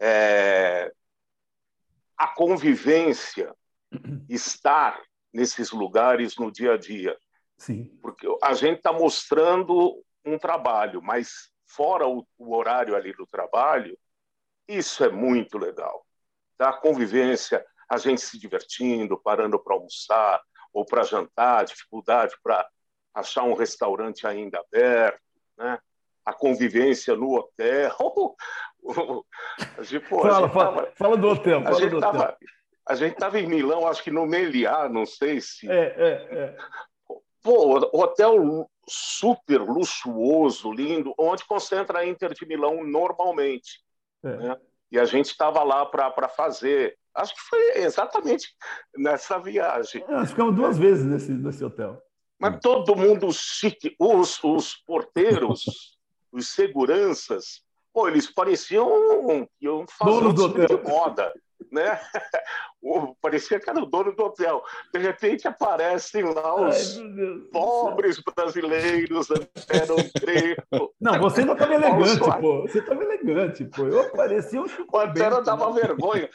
[0.00, 0.92] é
[2.16, 3.52] a convivência,
[4.28, 5.00] estar
[5.34, 7.18] nesses lugares no dia a dia.
[7.58, 7.86] Sim.
[8.00, 13.98] Porque a gente está mostrando um trabalho, mas fora o, o, horário ali do trabalho,
[14.68, 16.06] isso é muito legal.
[16.56, 16.70] Tá?
[16.70, 20.40] A convivência, a gente se divertindo, parando para almoçar
[20.72, 22.66] ou para jantar, dificuldade para
[23.12, 25.20] achar um restaurante ainda aberto,
[25.58, 25.78] né?
[26.24, 28.36] a convivência no hotel.
[29.82, 31.62] gente, pô, fala, tava, fala, do hotel.
[31.62, 32.38] Fala a gente estava
[32.86, 35.70] a gente estava em Milão, acho que no Meliá, não sei se.
[35.70, 36.56] É, é, é.
[37.42, 43.82] Pô, hotel super luxuoso, lindo, onde concentra a Inter de Milão normalmente.
[44.22, 44.36] É.
[44.36, 44.56] Né?
[44.92, 46.96] E a gente estava lá para fazer.
[47.14, 48.54] Acho que foi exatamente
[48.96, 50.04] nessa viagem.
[50.06, 52.02] É, nós ficamos duas vezes nesse, nesse hotel.
[52.38, 53.94] Mas todo mundo chique.
[53.98, 55.96] Os, os porteiros,
[56.32, 57.62] os seguranças,
[57.92, 61.32] pô, eles pareciam iam fazer um de moda
[61.74, 62.00] né?
[63.20, 64.62] Parecia que era o dono do hotel.
[64.92, 67.04] De repente aparecem lá os Ai,
[67.52, 69.28] pobres brasileiros,
[69.68, 70.94] eram greco.
[71.00, 72.62] Não, você ainda estava elegante, pô.
[72.62, 73.86] Você estava elegante, pô.
[73.86, 76.30] Eu parecia um O Antero dava vergonha.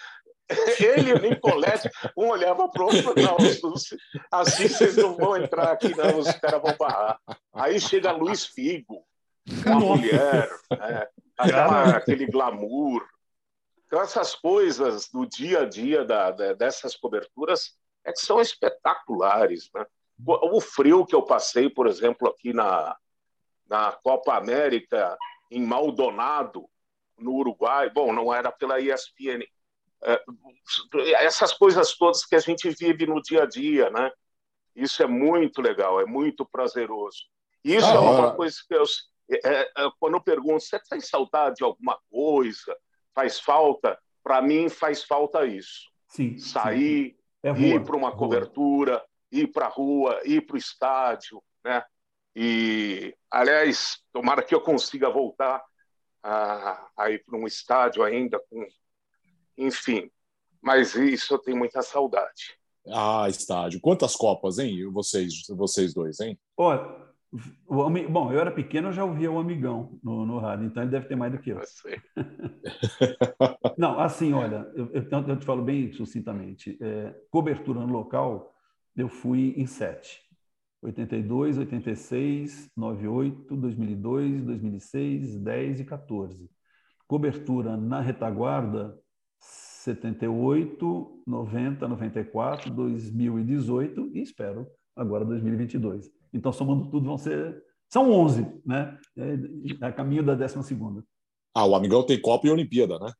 [0.79, 3.37] Ele e o Nicolete, um olhava para o outro, não,
[4.31, 7.19] assim vocês não vão entrar aqui, não, os caras vão barrar.
[7.53, 9.05] Aí chega Luiz Figo,
[9.63, 11.07] uma mulher, né?
[11.37, 13.05] Aquela, aquele glamour,
[13.89, 17.75] então, essas coisas do dia a dia da, da, dessas coberturas
[18.05, 19.67] é que são espetaculares.
[19.73, 19.83] Né?
[20.23, 22.95] O frio que eu passei, por exemplo, aqui na,
[23.67, 25.17] na Copa América,
[25.49, 26.69] em Maldonado,
[27.17, 29.43] no Uruguai, bom, não era pela ESPN.
[30.03, 30.23] É,
[31.25, 34.11] essas coisas todas que a gente vive no dia a dia, né?
[34.75, 37.23] Isso é muito legal, é muito prazeroso.
[37.63, 38.83] Isso ah, é uma coisa que eu,
[39.31, 42.77] é, é, quando eu pergunto, você tem saudade de alguma coisa?
[43.19, 45.89] Faz falta, para mim faz falta isso.
[46.07, 47.15] Sim, Sair, sim.
[47.43, 48.17] É ir para uma rua.
[48.17, 51.83] cobertura, ir para a rua, ir para o estádio, né?
[52.35, 55.61] E, aliás, tomara que eu consiga voltar
[56.23, 58.65] a, a ir para um estádio ainda, com,
[59.57, 60.09] enfim.
[60.61, 62.57] Mas isso eu tenho muita saudade.
[62.87, 63.81] Ah, estádio.
[63.81, 64.89] Quantas Copas, hein?
[64.91, 66.39] Vocês, vocês dois, hein?
[66.57, 70.91] Olha, bom, eu era pequeno, eu já ouvia o Amigão no, no rádio, então ele
[70.91, 71.61] deve ter mais do que eu.
[73.77, 76.77] Não, assim, olha, eu, eu, eu, te falo bem sucintamente.
[76.81, 78.53] É, cobertura no local,
[78.95, 80.27] eu fui em sete.
[80.81, 86.49] 82, 86, 98, 2002, 2006, 10 e 14.
[87.05, 88.97] Cobertura na retaguarda,
[89.39, 96.18] 78, 90, 94, 2018 e espero agora 2022.
[96.33, 97.63] Então, somando tudo, vão ser.
[97.87, 98.97] São 11, né?
[99.17, 101.03] É, a caminho da 12.
[101.53, 103.11] Ah, o Amigão tem Copa e Olimpíada, né?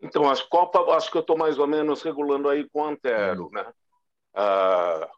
[0.00, 3.50] Então, as Copas, acho que eu estou mais ou menos regulando aí com o Antero,
[3.52, 3.72] né?
[4.34, 5.08] Ah,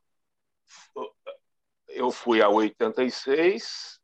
[1.89, 3.99] eu fui a 86,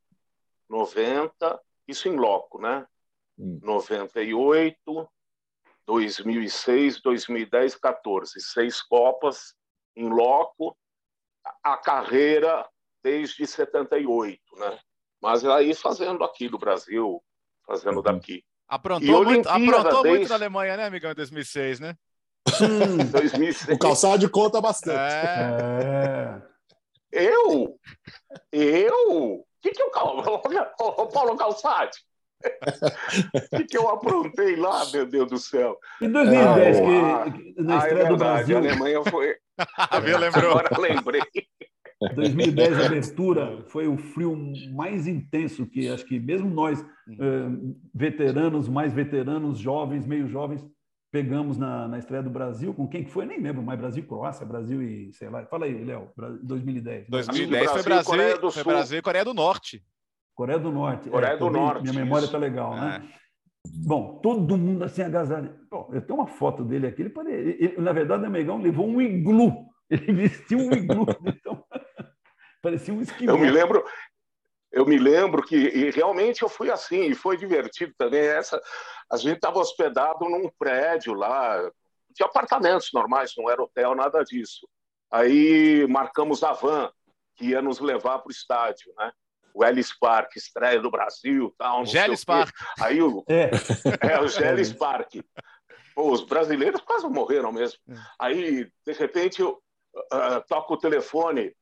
[0.68, 2.87] 90, isso em loco, né?
[3.39, 3.61] Hum.
[3.62, 5.09] 98,
[5.87, 8.41] 2006, 2010, 14.
[8.41, 9.55] Seis Copas
[9.95, 10.76] em loco,
[11.62, 12.66] a carreira
[13.03, 14.78] desde 78, né?
[15.20, 17.22] Mas aí fazendo aqui do Brasil,
[17.66, 18.03] fazendo uhum.
[18.03, 18.45] daqui.
[18.68, 20.18] Aprontou, muito, aprontou desde...
[20.18, 21.95] muito na Alemanha, né, amigão, em 2006, né?
[22.61, 23.68] Hum, 2006.
[23.74, 24.99] O calçado conta bastante.
[24.99, 26.42] É.
[27.12, 27.78] Eu?
[28.53, 29.11] Eu?
[29.12, 29.90] O que, que eu.
[29.90, 31.99] Paulo Calçade?
[33.34, 35.78] O que, que eu aprontei lá, meu Deus do céu?
[36.03, 38.57] Em 2010, ah, que, na ah, é estreia é verdade, do Brasil.
[38.57, 39.36] A Alemanha foi.
[40.18, 40.50] Lembrou.
[40.52, 41.22] Agora lembrei.
[42.14, 44.36] 2010, a abertura foi o frio
[44.72, 47.48] mais intenso que acho que mesmo nós, eh,
[47.94, 50.66] veteranos, mais veteranos, jovens, meio jovens,
[51.11, 52.74] pegamos na, na estreia do Brasil.
[52.74, 53.24] Com quem que foi?
[53.24, 53.78] Nem lembro mais.
[53.78, 55.46] Brasil Croácia, Brasil e sei lá.
[55.46, 56.11] Fala aí, Léo.
[56.42, 57.09] 2010.
[57.09, 59.82] 2010 foi Brasil, Coreia do foi Brasil e Coreia do Norte.
[60.34, 61.09] Coreia do Norte.
[61.09, 61.82] Coreia é, do Norte.
[61.82, 63.02] Minha memória está legal, né?
[63.67, 65.59] Bom, todo mundo assim agasalhado.
[65.71, 67.03] Bom, eu tenho uma foto dele aqui.
[67.03, 67.33] Ele, pare...
[67.33, 69.67] ele na verdade, o Amegão levou um iglu.
[69.91, 71.07] Ele vestiu um iglu.
[71.27, 71.65] Então,
[72.62, 73.33] parecia um esquimó.
[73.33, 73.85] Eu me lembro,
[74.73, 78.21] eu me lembro que e realmente eu fui assim e foi divertido também.
[78.21, 78.61] Essa
[79.11, 81.71] a gente estava hospedado num prédio lá,
[82.11, 84.69] de apartamentos normais, não era hotel, nada disso.
[85.11, 86.91] Aí marcamos a van
[87.37, 89.12] que ia nos levar para o estádio, né?
[89.55, 91.86] O Ellis Park, estreia do Brasil, tal.
[91.86, 92.52] Gelis Park.
[92.80, 93.50] Aí o é,
[94.14, 95.14] é o Gelis Park.
[95.94, 97.78] Pô, os brasileiros quase morreram mesmo.
[97.88, 97.94] É.
[98.18, 99.62] Aí de repente eu
[99.94, 101.55] uh, toco o telefone.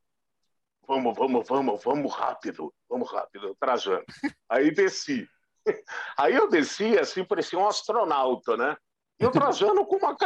[0.88, 4.05] Vamos, vamos, vamos, vamos rápido, vamos rápido, Trajano.
[4.49, 5.28] Aí desci.
[6.18, 8.76] Aí eu desci assim, parecia um astronauta, né?
[9.23, 10.16] E o Trajano com uma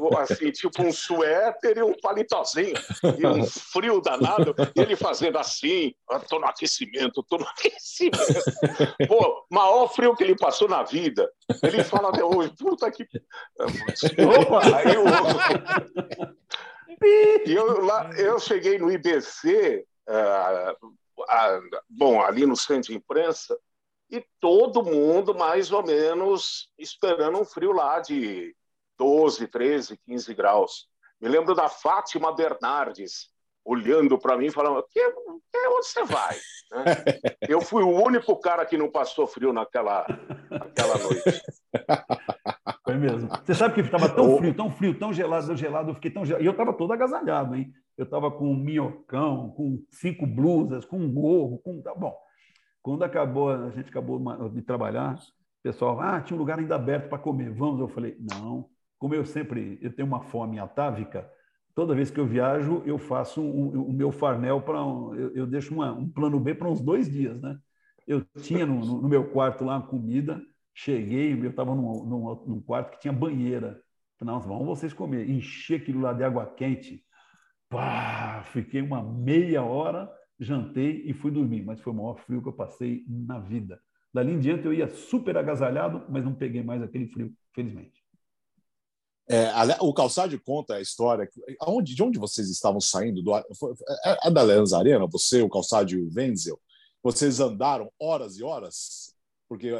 [0.00, 2.72] um, assim, tipo um suéter e um palitozinho,
[3.18, 8.16] e um frio danado, e ele fazendo assim, estou no aquecimento, estou no aquecimento.
[9.06, 11.30] Pô, maior frio que ele passou na vida.
[11.62, 13.06] Ele fala até hoje, puta que.
[13.60, 14.76] Opa!
[14.78, 15.04] Aí eu.
[17.44, 20.86] E eu, lá, eu cheguei no IBC, uh,
[21.20, 23.58] uh, bom, ali no centro de imprensa,
[24.12, 28.54] e todo mundo mais ou menos esperando um frio lá de
[28.98, 30.86] 12, 13, 15 graus.
[31.18, 33.30] Me lembro da Fátima Bernardes
[33.64, 35.00] olhando para mim e falando: que,
[35.50, 36.36] que, onde você vai?
[36.72, 36.84] Né?
[37.48, 40.06] Eu fui o único cara que não passou frio naquela,
[40.50, 41.42] naquela noite.
[42.84, 43.28] Foi mesmo.
[43.42, 46.24] Você sabe que estava tão frio, tão frio, tão gelado, tão gelado, eu fiquei tão
[46.24, 46.44] gelado.
[46.44, 47.72] E eu estava todo agasalhado, hein?
[47.96, 51.80] Eu estava com um minhocão, com cinco blusas, com um gorro, com.
[51.80, 52.14] Tá bom.
[52.82, 54.20] Quando acabou, a gente acabou
[54.50, 57.80] de trabalhar, o pessoal, ah, tinha um lugar ainda aberto para comer, vamos.
[57.80, 58.68] Eu falei, não.
[58.98, 61.30] Como eu sempre, eu tenho uma fome atávica,
[61.74, 65.34] toda vez que eu viajo, eu faço o um, um, meu farnel para um, eu,
[65.34, 67.58] eu, deixo uma, um plano B para uns dois dias, né?
[68.06, 70.42] Eu tinha no, no, meu quarto lá comida,
[70.74, 73.80] cheguei, eu estava num, num, num, quarto que tinha banheira.
[74.20, 75.28] Nossa, vamos vocês comer.
[75.28, 77.04] Enchi aquilo lá de água quente.
[77.68, 82.48] Pá, fiquei uma meia hora jantei e fui dormir, mas foi o maior frio que
[82.48, 83.80] eu passei na vida.
[84.12, 88.02] Dali em diante eu ia super agasalhado, mas não peguei mais aquele frio, felizmente.
[89.28, 91.28] É, o Calçade conta a história.
[91.60, 93.22] Aonde, de onde vocês estavam saindo?
[93.22, 93.44] Do, é,
[94.24, 95.06] é da Lenz Arena?
[95.06, 96.60] Você, o Calçade e o Wenzel?
[97.02, 99.14] Vocês andaram horas e horas?
[99.48, 99.70] Porque,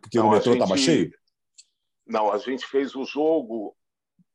[0.00, 1.12] porque não, o metrô estava cheio?
[2.06, 3.76] Não, a gente fez o jogo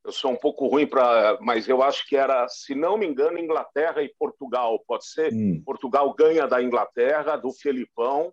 [0.04, 3.38] eu sou um pouco ruim para, mas eu acho que era, se não me engano,
[3.38, 5.32] Inglaterra e Portugal, pode ser?
[5.32, 5.62] Hum.
[5.64, 8.32] Portugal ganha da Inglaterra, do Felipão,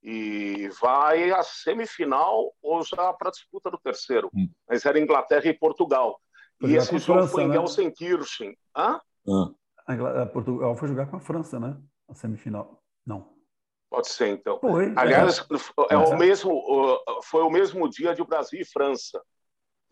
[0.00, 4.30] e vai à semifinal ou já para a disputa do terceiro.
[4.32, 4.48] Hum.
[4.68, 6.20] Mas era Inglaterra e Portugal.
[6.62, 7.54] e esse jogo foi em né?
[7.54, 8.56] Gelsenkirchen.
[8.76, 9.00] Hã?
[9.28, 9.50] Ah.
[9.86, 11.76] A Portugal foi jogar com a França, né?
[12.08, 12.82] A semifinal.
[13.04, 13.34] Não.
[13.90, 14.58] Pode ser, então.
[14.60, 15.46] Foi, Aliás,
[15.90, 15.94] é.
[15.94, 16.62] é o mesmo,
[17.24, 19.20] foi o mesmo dia de Brasil e França.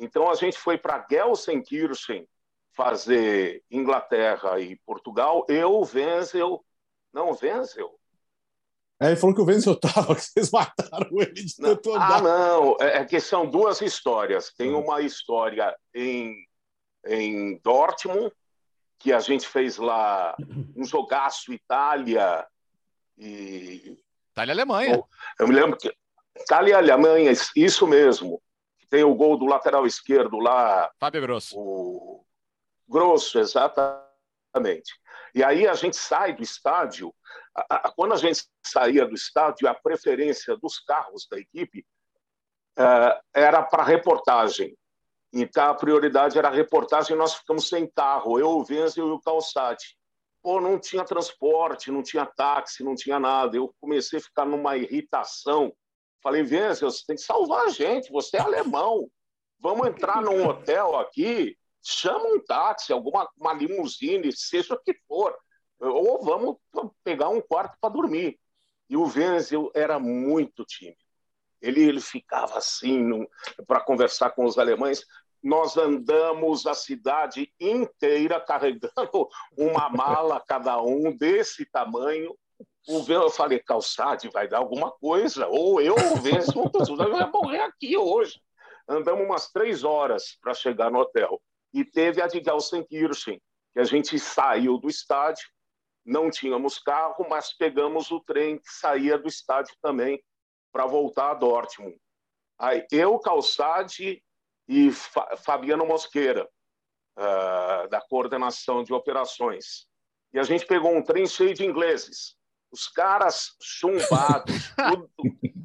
[0.02, 2.28] Então a gente foi para Gelsenkirchen
[2.74, 5.46] fazer Inglaterra e Portugal.
[5.48, 6.64] Eu, Wenzel,
[7.12, 7.96] não Wenzel.
[9.00, 12.18] É, ele falou que o Wenzel estava, que vocês mataram ele de tanto andar.
[12.18, 14.52] Ah, não, é, é que são duas histórias.
[14.52, 14.82] Tem uhum.
[14.82, 16.46] uma história em,
[17.06, 18.32] em Dortmund,
[18.98, 20.34] que a gente fez lá
[20.76, 22.44] um jogaço Itália
[23.16, 23.96] e.
[24.32, 25.04] Itália e Alemanha.
[25.38, 25.92] Eu me lembro que.
[26.36, 28.41] Itália e Alemanha, isso mesmo.
[28.92, 30.92] Tem o gol do lateral esquerdo lá.
[31.00, 31.58] Fábio Grosso.
[31.58, 32.26] O...
[32.86, 34.92] Grosso, exatamente.
[35.34, 37.10] E aí a gente sai do estádio.
[37.96, 41.86] Quando a gente saía do estádio, a preferência dos carros da equipe
[42.76, 44.76] eh, era para reportagem.
[45.32, 49.20] Então, a prioridade era a reportagem, nós ficamos sem carro, eu, o Venzel e o
[49.20, 49.96] Calçade.
[50.42, 53.56] Pô, não tinha transporte, não tinha táxi, não tinha nada.
[53.56, 55.72] Eu comecei a ficar numa irritação.
[56.22, 59.10] Falei, Venzel, você tem que salvar a gente, você é alemão.
[59.58, 65.36] Vamos entrar num hotel aqui, chama um táxi, alguma uma limusine, seja o que for.
[65.80, 66.56] Ou vamos
[67.02, 68.38] pegar um quarto para dormir.
[68.88, 70.98] E o Venzel era muito tímido.
[71.60, 73.26] Ele, ele ficava assim
[73.66, 75.04] para conversar com os alemães
[75.42, 82.36] nós andamos a cidade inteira carregando uma mala cada um desse tamanho.
[82.88, 86.70] O eu falei, calçade, vai dar alguma coisa, ou eu mesmo
[87.10, 88.40] vai morrer aqui hoje.
[88.88, 91.40] Andamos umas três horas para chegar no hotel.
[91.72, 93.40] E teve a de Gelsenkirchen,
[93.72, 95.48] que a gente saiu do estádio,
[96.04, 100.22] não tínhamos carro, mas pegamos o trem que saía do estádio também
[100.72, 101.96] para voltar a Dortmund.
[102.58, 104.22] Aí eu, Calçade
[104.68, 104.90] e
[105.44, 106.48] Fabiano Mosqueira,
[107.16, 109.86] uh, da coordenação de operações.
[110.32, 112.36] E a gente pegou um trem cheio de ingleses.
[112.72, 115.10] Os caras chumbados, tudo,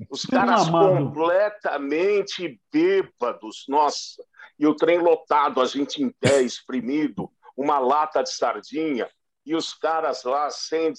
[0.09, 4.23] os caras completamente bêbados, nossa.
[4.59, 9.09] E o trem lotado, a gente em pé, espremido, uma lata de sardinha,
[9.45, 10.91] e os caras lá sem,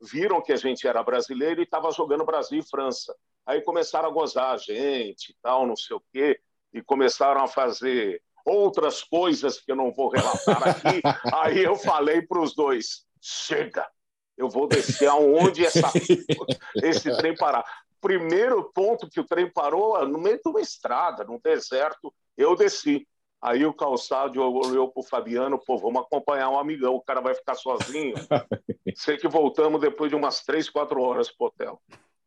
[0.00, 3.14] viram que a gente era brasileiro e estava jogando Brasil e França.
[3.44, 6.40] Aí começaram a gozar a gente e tal, não sei o quê
[6.72, 11.02] e começaram a fazer outras coisas que eu não vou relatar aqui.
[11.34, 13.86] Aí eu falei para os dois: chega,
[14.40, 15.92] eu vou descer aonde essa,
[16.82, 17.64] esse trem parar.
[18.00, 23.06] Primeiro ponto que o trem parou, no meio de uma estrada, num deserto, eu desci.
[23.42, 27.34] Aí o calçado olhou para o Fabiano, pô, vamos acompanhar um amigão, o cara vai
[27.34, 28.14] ficar sozinho.
[28.96, 31.82] Sei que voltamos depois de umas três, quatro horas para o hotel.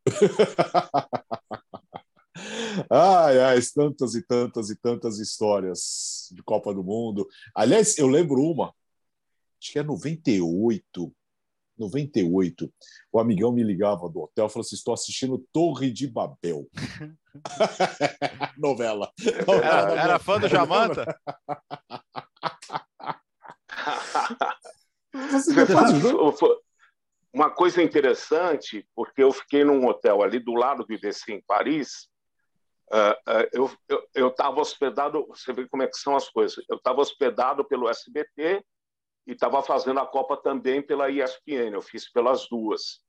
[2.90, 7.28] Ai, ai, tantas e tantas e tantas histórias de Copa do Mundo.
[7.54, 8.74] Aliás, eu lembro uma,
[9.60, 11.14] acho que é 98,
[11.78, 12.72] 98.
[13.12, 16.68] O amigão me ligava do hotel e falou assim: estou assistindo Torre de Babel.
[18.58, 19.10] Novela.
[19.46, 21.18] Era, era, fã do Jamanta?
[27.32, 32.08] Uma coisa interessante, porque eu fiquei num hotel ali do lado do IDC em Paris,
[32.92, 36.62] Uh, uh, eu estava hospedado, você vê como é que são as coisas.
[36.68, 38.62] Eu estava hospedado pelo SBT
[39.26, 41.72] e estava fazendo a Copa também pela ESPN.
[41.72, 43.00] Eu fiz pelas duas.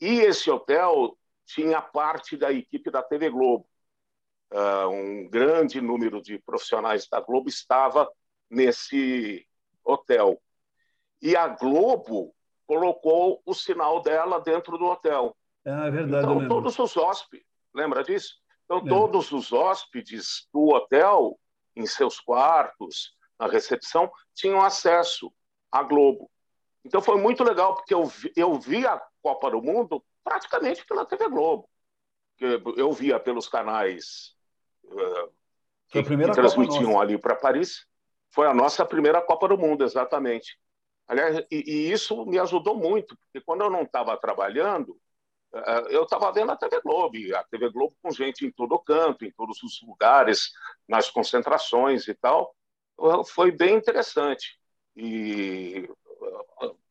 [0.00, 3.68] E esse hotel tinha parte da equipe da TV Globo.
[4.52, 8.10] Uh, um grande número de profissionais da Globo estava
[8.48, 9.46] nesse
[9.84, 10.40] hotel.
[11.20, 12.34] E a Globo
[12.66, 15.36] colocou o sinal dela dentro do hotel.
[15.64, 16.24] É, verdade.
[16.24, 18.36] Então, todos os hóspedes, lembra disso?
[18.64, 18.88] Então, é.
[18.88, 21.38] todos os hóspedes do hotel,
[21.74, 25.32] em seus quartos, na recepção, tinham acesso
[25.70, 26.30] à Globo.
[26.84, 31.04] Então, foi muito legal, porque eu vi, eu vi a Copa do Mundo praticamente pela
[31.04, 31.68] TV Globo.
[32.76, 34.34] Eu via pelos canais
[34.84, 35.32] uh,
[35.88, 37.86] que, que transmitiam ali para Paris.
[38.30, 40.58] Foi a nossa primeira Copa do Mundo, exatamente.
[41.08, 44.96] Aliás, e, e isso me ajudou muito, porque quando eu não estava trabalhando,
[45.54, 49.24] é, eu estava vendo a TV Globo, a TV Globo com gente em todo canto,
[49.24, 50.52] em todos os lugares,
[50.86, 52.54] nas concentrações e tal.
[53.26, 54.57] Foi bem interessante.
[54.98, 55.88] E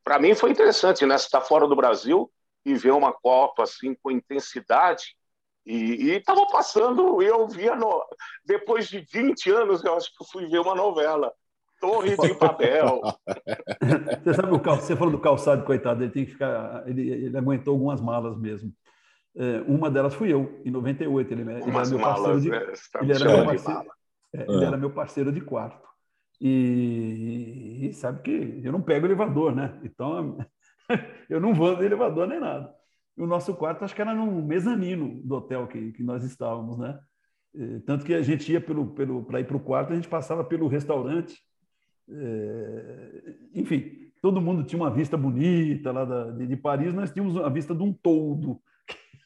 [0.01, 1.15] para mim foi interessante, né?
[1.15, 2.31] Estar fora do Brasil
[2.65, 5.17] e ver uma Copa assim com intensidade.
[5.65, 8.01] E estava passando, eu via no...
[8.45, 11.33] depois de 20 anos, eu acho que eu fui ver uma novela.
[11.81, 13.01] Torre de papel.
[14.23, 14.77] Você sabe o cal...
[14.77, 18.73] você falou do calçado, coitado, ele tem que ficar, ele, ele aguentou algumas malas mesmo.
[19.35, 21.31] É, uma delas fui eu, em 98.
[21.31, 22.73] Ele, ele era meu parceiro de, né?
[23.01, 23.91] ele era meu parceiro,
[24.33, 25.86] é, ele era meu parceiro de quarto.
[26.39, 29.79] E, e, sabe que eu não pego elevador, né?
[29.83, 30.37] Então
[31.29, 32.73] eu não vou no elevador nem nada.
[33.17, 36.77] E o nosso quarto acho que era no mezanino do hotel que, que nós estávamos,
[36.77, 36.99] né?
[37.85, 40.43] Tanto que a gente ia pelo, pelo para ir para o quarto, a gente passava
[40.43, 41.41] pelo restaurante.
[42.09, 47.35] É, enfim, todo mundo tinha uma vista bonita lá da, de, de, Paris, nós tínhamos
[47.37, 48.61] a vista de um toldo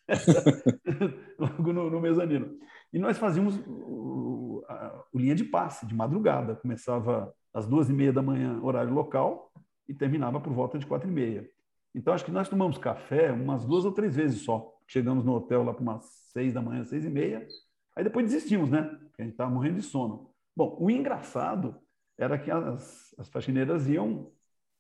[1.38, 2.58] logo no, no mezanino.
[2.94, 6.56] E nós fazíamos o, a, o linha de passe de madrugada.
[6.56, 9.52] Começava às duas e meia da manhã, horário local,
[9.88, 11.50] e terminava por volta de quatro e meia.
[11.94, 14.74] Então, acho que nós tomamos café umas duas ou três vezes só.
[14.88, 17.46] Chegamos no hotel lá para umas seis da manhã, seis e meia.
[17.96, 18.84] Aí depois desistimos, né?
[18.84, 20.30] Porque a gente estava morrendo de sono.
[20.56, 21.76] Bom, o engraçado
[22.18, 24.32] era que as, as faxineiras iam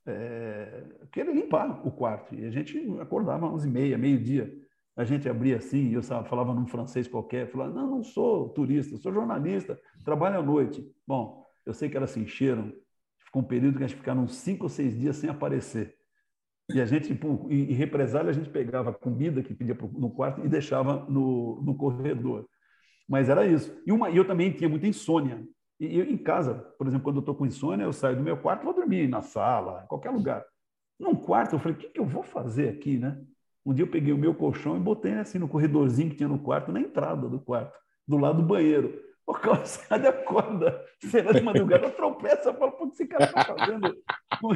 [0.05, 2.35] é, querer limpar o quarto.
[2.35, 4.60] E a gente acordava às 11 e meia, meio-dia.
[4.95, 9.13] A gente abria assim, eu falava num francês qualquer, falava, não, não sou turista, sou
[9.13, 10.85] jornalista, trabalho à noite.
[11.07, 12.73] Bom, eu sei que elas se encheram,
[13.17, 15.95] ficou um período que a gente ficaram uns cinco ou seis dias sem aparecer.
[16.73, 17.11] E a gente,
[17.49, 22.47] em represália, a gente pegava comida que pedia no quarto e deixava no, no corredor.
[23.07, 23.81] Mas era isso.
[23.85, 25.45] E uma, eu também tinha muita insônia.
[25.79, 28.37] E eu, em casa, por exemplo, quando eu estou com insônia, eu saio do meu
[28.37, 30.45] quarto vou dormir na sala, em qualquer lugar.
[30.99, 33.19] Num quarto, eu falei, o que, que eu vou fazer aqui, né?
[33.65, 36.39] Um dia eu peguei o meu colchão e botei assim no corredorzinho que tinha no
[36.39, 38.99] quarto, na entrada do quarto, do lado do banheiro.
[39.25, 43.95] O calçado acorda, será de madrugada, tropeça, fala, o que esse cara está fazendo
[44.39, 44.55] com,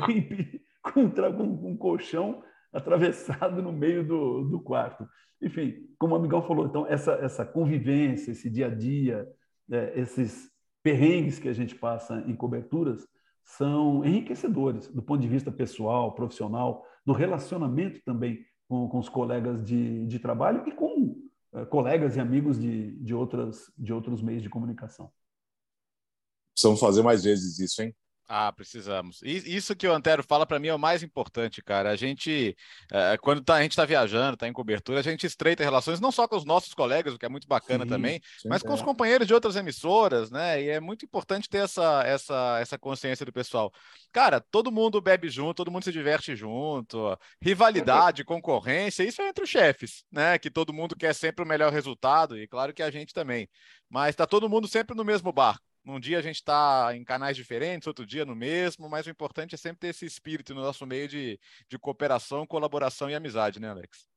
[0.92, 2.44] com, com, um colchão
[2.74, 5.08] atravessado no meio do, do quarto?
[5.42, 9.28] Enfim, como o amigão falou, então, essa, essa convivência, esse dia a dia,
[9.72, 10.50] é, esses
[10.82, 13.08] perrengues que a gente passa em coberturas
[13.44, 19.64] são enriquecedores do ponto de vista pessoal, profissional, do relacionamento também com, com os colegas
[19.66, 21.16] de, de trabalho e com
[21.54, 25.12] é, colegas e amigos de, de, outras, de outros meios de comunicação.
[26.54, 27.96] Precisamos fazer mais vezes isso, hein?
[28.28, 29.22] Ah, precisamos.
[29.24, 31.92] Isso que o Antero fala para mim é o mais importante, cara.
[31.92, 32.58] A gente,
[32.92, 36.12] é, quando tá, a gente está viajando, está em cobertura, a gente estreita relações não
[36.12, 38.68] só com os nossos colegas, o que é muito bacana sim, também, sim, mas é.
[38.68, 40.60] com os companheiros de outras emissoras, né?
[40.60, 43.72] E é muito importante ter essa, essa, essa consciência do pessoal.
[44.12, 49.44] Cara, todo mundo bebe junto, todo mundo se diverte junto, rivalidade, concorrência, isso é entre
[49.44, 50.40] os chefes, né?
[50.40, 53.48] Que todo mundo quer sempre o melhor resultado, e claro que a gente também.
[53.88, 55.75] Mas está todo mundo sempre no mesmo barco.
[55.86, 59.54] Num dia a gente está em canais diferentes, outro dia no mesmo, mas o importante
[59.54, 63.70] é sempre ter esse espírito no nosso meio de, de cooperação, colaboração e amizade, né,
[63.70, 64.08] Alex?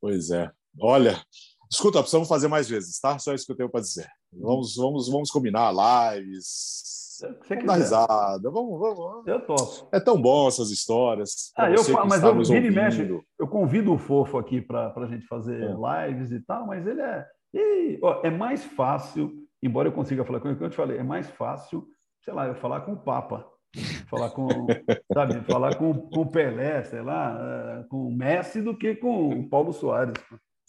[0.00, 0.50] Pois é.
[0.80, 1.22] Olha,
[1.70, 3.16] escuta, precisamos fazer mais vezes, tá?
[3.20, 4.08] Só isso que eu tenho para dizer.
[4.32, 6.82] Vamos, vamos, vamos combinar lives.
[7.16, 9.26] Você vamos dar risada, vamos, vamos.
[9.28, 9.86] Eu tosso.
[9.92, 11.52] É tão bom essas histórias.
[11.56, 11.76] Ah, eu,
[12.06, 16.08] mas eu, vira e mexe, eu convido o Fofo aqui para a gente fazer é.
[16.08, 17.24] lives e tal, mas ele é.
[17.54, 20.98] E, ó, é mais fácil embora eu consiga falar com ele, como eu te falei,
[20.98, 21.86] é mais fácil,
[22.24, 23.46] sei lá, eu falar com o Papa,
[24.08, 24.46] falar com,
[25.12, 29.28] sabe, falar com, com o Pelé, sei lá, eh, com o Messi do que com
[29.30, 30.14] o Paulo Soares.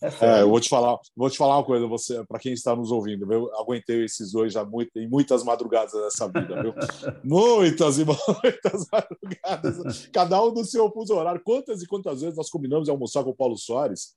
[0.01, 2.75] É, é, eu vou te falar, vou te falar uma coisa, você, para quem está
[2.75, 6.73] nos ouvindo, eu aguentei esses dois já muito, em muitas madrugadas dessa vida, viu?
[7.23, 11.41] muitas e muitas madrugadas, cada um do seu fuso horário.
[11.41, 14.13] Quantas e quantas vezes nós combinamos de almoçar com o Paulo Soares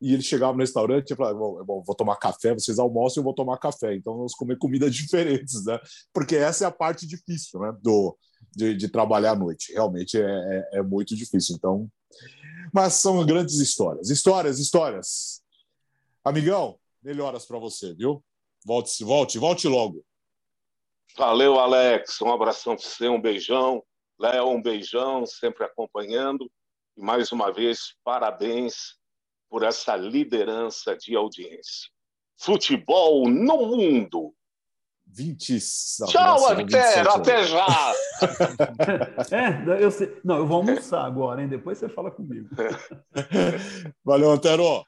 [0.00, 3.34] e ele chegava no restaurante e falava: bom, vou tomar café, vocês almoçam, eu vou
[3.34, 3.94] tomar café.
[3.94, 5.78] Então vamos comer comidas diferentes, né?
[6.12, 7.76] Porque essa é a parte difícil, né?
[7.82, 8.16] Do,
[8.56, 9.72] de, de trabalhar à noite.
[9.72, 11.54] Realmente é, é, é, muito difícil.
[11.56, 11.88] Então,
[12.72, 15.42] mas são grandes histórias, histórias, histórias.
[16.24, 18.24] Amigão, melhoras para você, viu?
[18.64, 20.04] Volte, volte, volte logo.
[21.16, 22.20] Valeu, Alex.
[22.22, 23.82] Um abração para você, um beijão.
[24.18, 26.50] Léo, um beijão, sempre acompanhando.
[26.96, 28.99] E mais uma vez, parabéns
[29.50, 31.90] por essa liderança de audiência.
[32.38, 34.32] Futebol no mundo.
[35.12, 35.58] 20.
[36.06, 37.66] Tchau, Antero, até já!
[39.32, 40.16] é, eu sei.
[40.24, 41.48] Não, eu vou almoçar agora, hein?
[41.48, 42.48] Depois você fala comigo.
[44.04, 44.84] Valeu, Antero.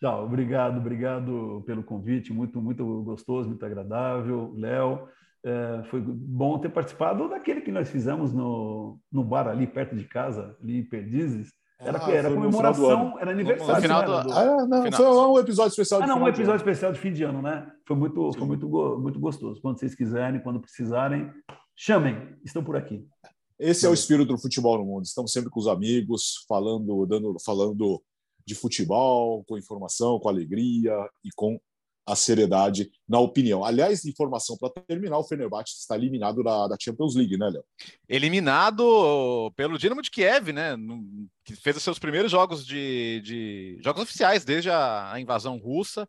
[0.00, 4.52] Tchau, obrigado, obrigado pelo convite, muito, muito gostoso, muito agradável.
[4.56, 5.08] Léo,
[5.44, 10.04] é, foi bom ter participado daquele que nós fizemos no, no bar ali perto de
[10.04, 11.52] casa, ali em Perdizes.
[11.78, 13.74] Era, ah, era comemoração, era aniversário.
[13.74, 14.32] No final né, do...
[14.32, 14.98] ah, não, final.
[14.98, 17.70] Foi um episódio especial de ah, não, um episódio especial de fim de ano, né?
[17.86, 18.66] Foi muito, foi muito,
[18.98, 19.60] muito gostoso.
[19.60, 21.30] Quando vocês quiserem, quando precisarem,
[21.76, 23.06] chamem, estão por aqui.
[23.58, 25.04] Esse é o espírito do futebol no mundo.
[25.04, 28.02] Estamos sempre com os amigos, falando, dando, falando
[28.46, 31.60] de futebol, com informação, com alegria e com
[32.06, 33.64] a seriedade na opinião.
[33.64, 37.64] Aliás, informação para terminar, o Fenerbahçe está eliminado da, da Champions League, né, Léo?
[38.08, 40.76] Eliminado pelo Dinamo de Kiev, né?
[41.44, 46.08] Que fez os seus primeiros jogos de, de jogos oficiais desde a, a invasão russa.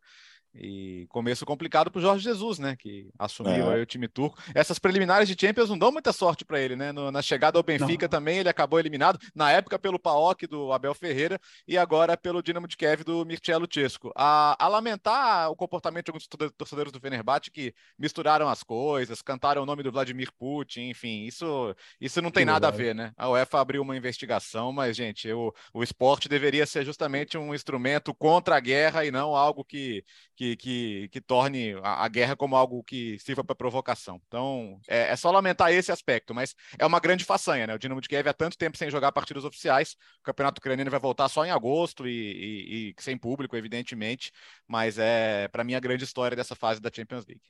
[0.60, 2.76] E começo complicado para o Jorge Jesus, né?
[2.76, 3.82] Que assumiu é.
[3.82, 4.42] o time turco.
[4.54, 6.92] Essas preliminares de Champions não dão muita sorte para ele, né?
[6.92, 8.10] No, na chegada ao Benfica não.
[8.10, 12.68] também ele acabou eliminado, na época pelo PAOK do Abel Ferreira e agora pelo Dinamo
[12.68, 14.12] de Kiev do Mircea Chesco.
[14.16, 16.28] A, a, lamentar o comportamento de alguns
[16.58, 21.76] torcedores do Fenerbahçe que misturaram as coisas, cantaram o nome do Vladimir Putin, enfim, isso,
[22.00, 22.84] isso não tem que nada verdade.
[22.84, 23.14] a ver, né?
[23.18, 28.14] A UEFA abriu uma investigação, mas, gente, o, o esporte deveria ser justamente um instrumento
[28.14, 30.04] contra a guerra e não algo que,
[30.36, 34.22] que, que, que torne a, a, guerra como algo que sirva para provocação.
[34.28, 37.76] Então, é, é, só lamentar esse aspecto, mas é uma grande façanha, né?
[37.76, 41.00] O Dinamo de Kiev há tanto tempo sem jogar partidas oficiais, o campeonato ucraniano vai
[41.00, 44.32] voltar só em agosto e, e, e sem público, evidentemente,
[44.68, 47.42] mas é, para mim, a grande história dessa fase da Champions League.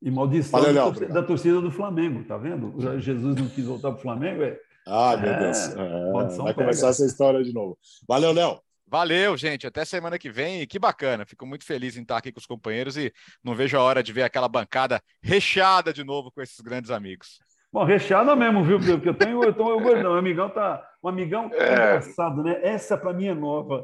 [0.00, 2.74] E maldição Valeu, da, torcida, da, torcida do Flamengo, tá vendo?
[2.98, 4.58] Jesus não quis voltar para o Flamengo, é.
[4.86, 5.58] Ah, meu é, Deus.
[5.58, 6.54] É, vai pega.
[6.54, 7.78] começar essa história de novo.
[8.08, 8.60] Valeu, Léo.
[8.92, 9.66] Valeu, gente.
[9.66, 10.66] Até semana que vem.
[10.66, 11.24] Que bacana.
[11.24, 13.10] Fico muito feliz em estar aqui com os companheiros e
[13.42, 17.38] não vejo a hora de ver aquela bancada recheada de novo com esses grandes amigos.
[17.72, 18.78] Bom, recheada mesmo, viu?
[18.78, 20.12] Porque eu tenho, eu tô, gordão.
[20.12, 20.86] O amigão tá.
[21.02, 21.72] Um amigão é.
[21.72, 22.60] engraçado, né?
[22.62, 23.82] Essa para mim é nova.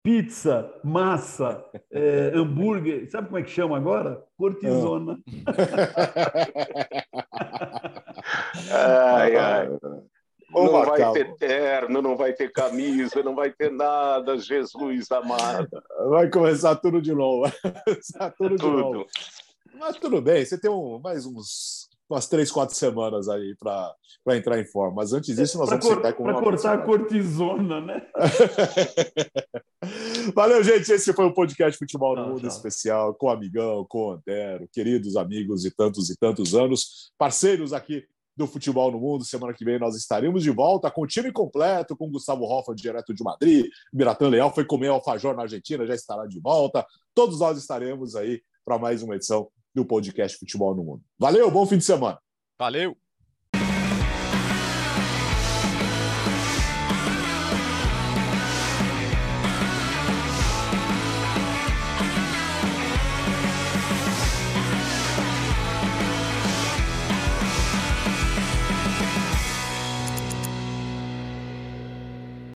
[0.00, 3.10] Pizza, massa, é, hambúrguer.
[3.10, 4.22] Sabe como é que chama agora?
[4.36, 5.18] Cortisona.
[8.70, 9.68] ai, ai.
[10.50, 15.68] Não vai ter terno, não vai ter camisa, não vai ter nada, Jesus amado.
[16.08, 17.50] Vai começar tudo de novo.
[17.62, 18.76] Vai começar tudo, tudo.
[18.76, 19.06] de novo.
[19.78, 24.58] Mas tudo bem, você tem um, mais uns, umas três, quatro semanas aí para entrar
[24.58, 24.96] em forma.
[24.96, 28.06] Mas antes disso, nós pra vamos cor, com Para cortar a cortisona, né?
[30.34, 30.90] Valeu, gente.
[30.90, 32.48] Esse foi o podcast Futebol no Mundo tchau.
[32.48, 37.72] Especial com o Amigão, com o Antero, queridos amigos de tantos e tantos anos, parceiros
[37.72, 38.04] aqui
[38.36, 39.24] do futebol no mundo.
[39.24, 43.14] Semana que vem nós estaremos de volta com o time completo, com Gustavo Hoffa, direto
[43.14, 43.66] de Madrid.
[43.92, 46.86] Biratan Leal foi comer alfajor na Argentina, já estará de volta.
[47.14, 51.02] Todos nós estaremos aí para mais uma edição do podcast Futebol no Mundo.
[51.18, 52.18] Valeu, bom fim de semana.
[52.58, 53.05] Valeu!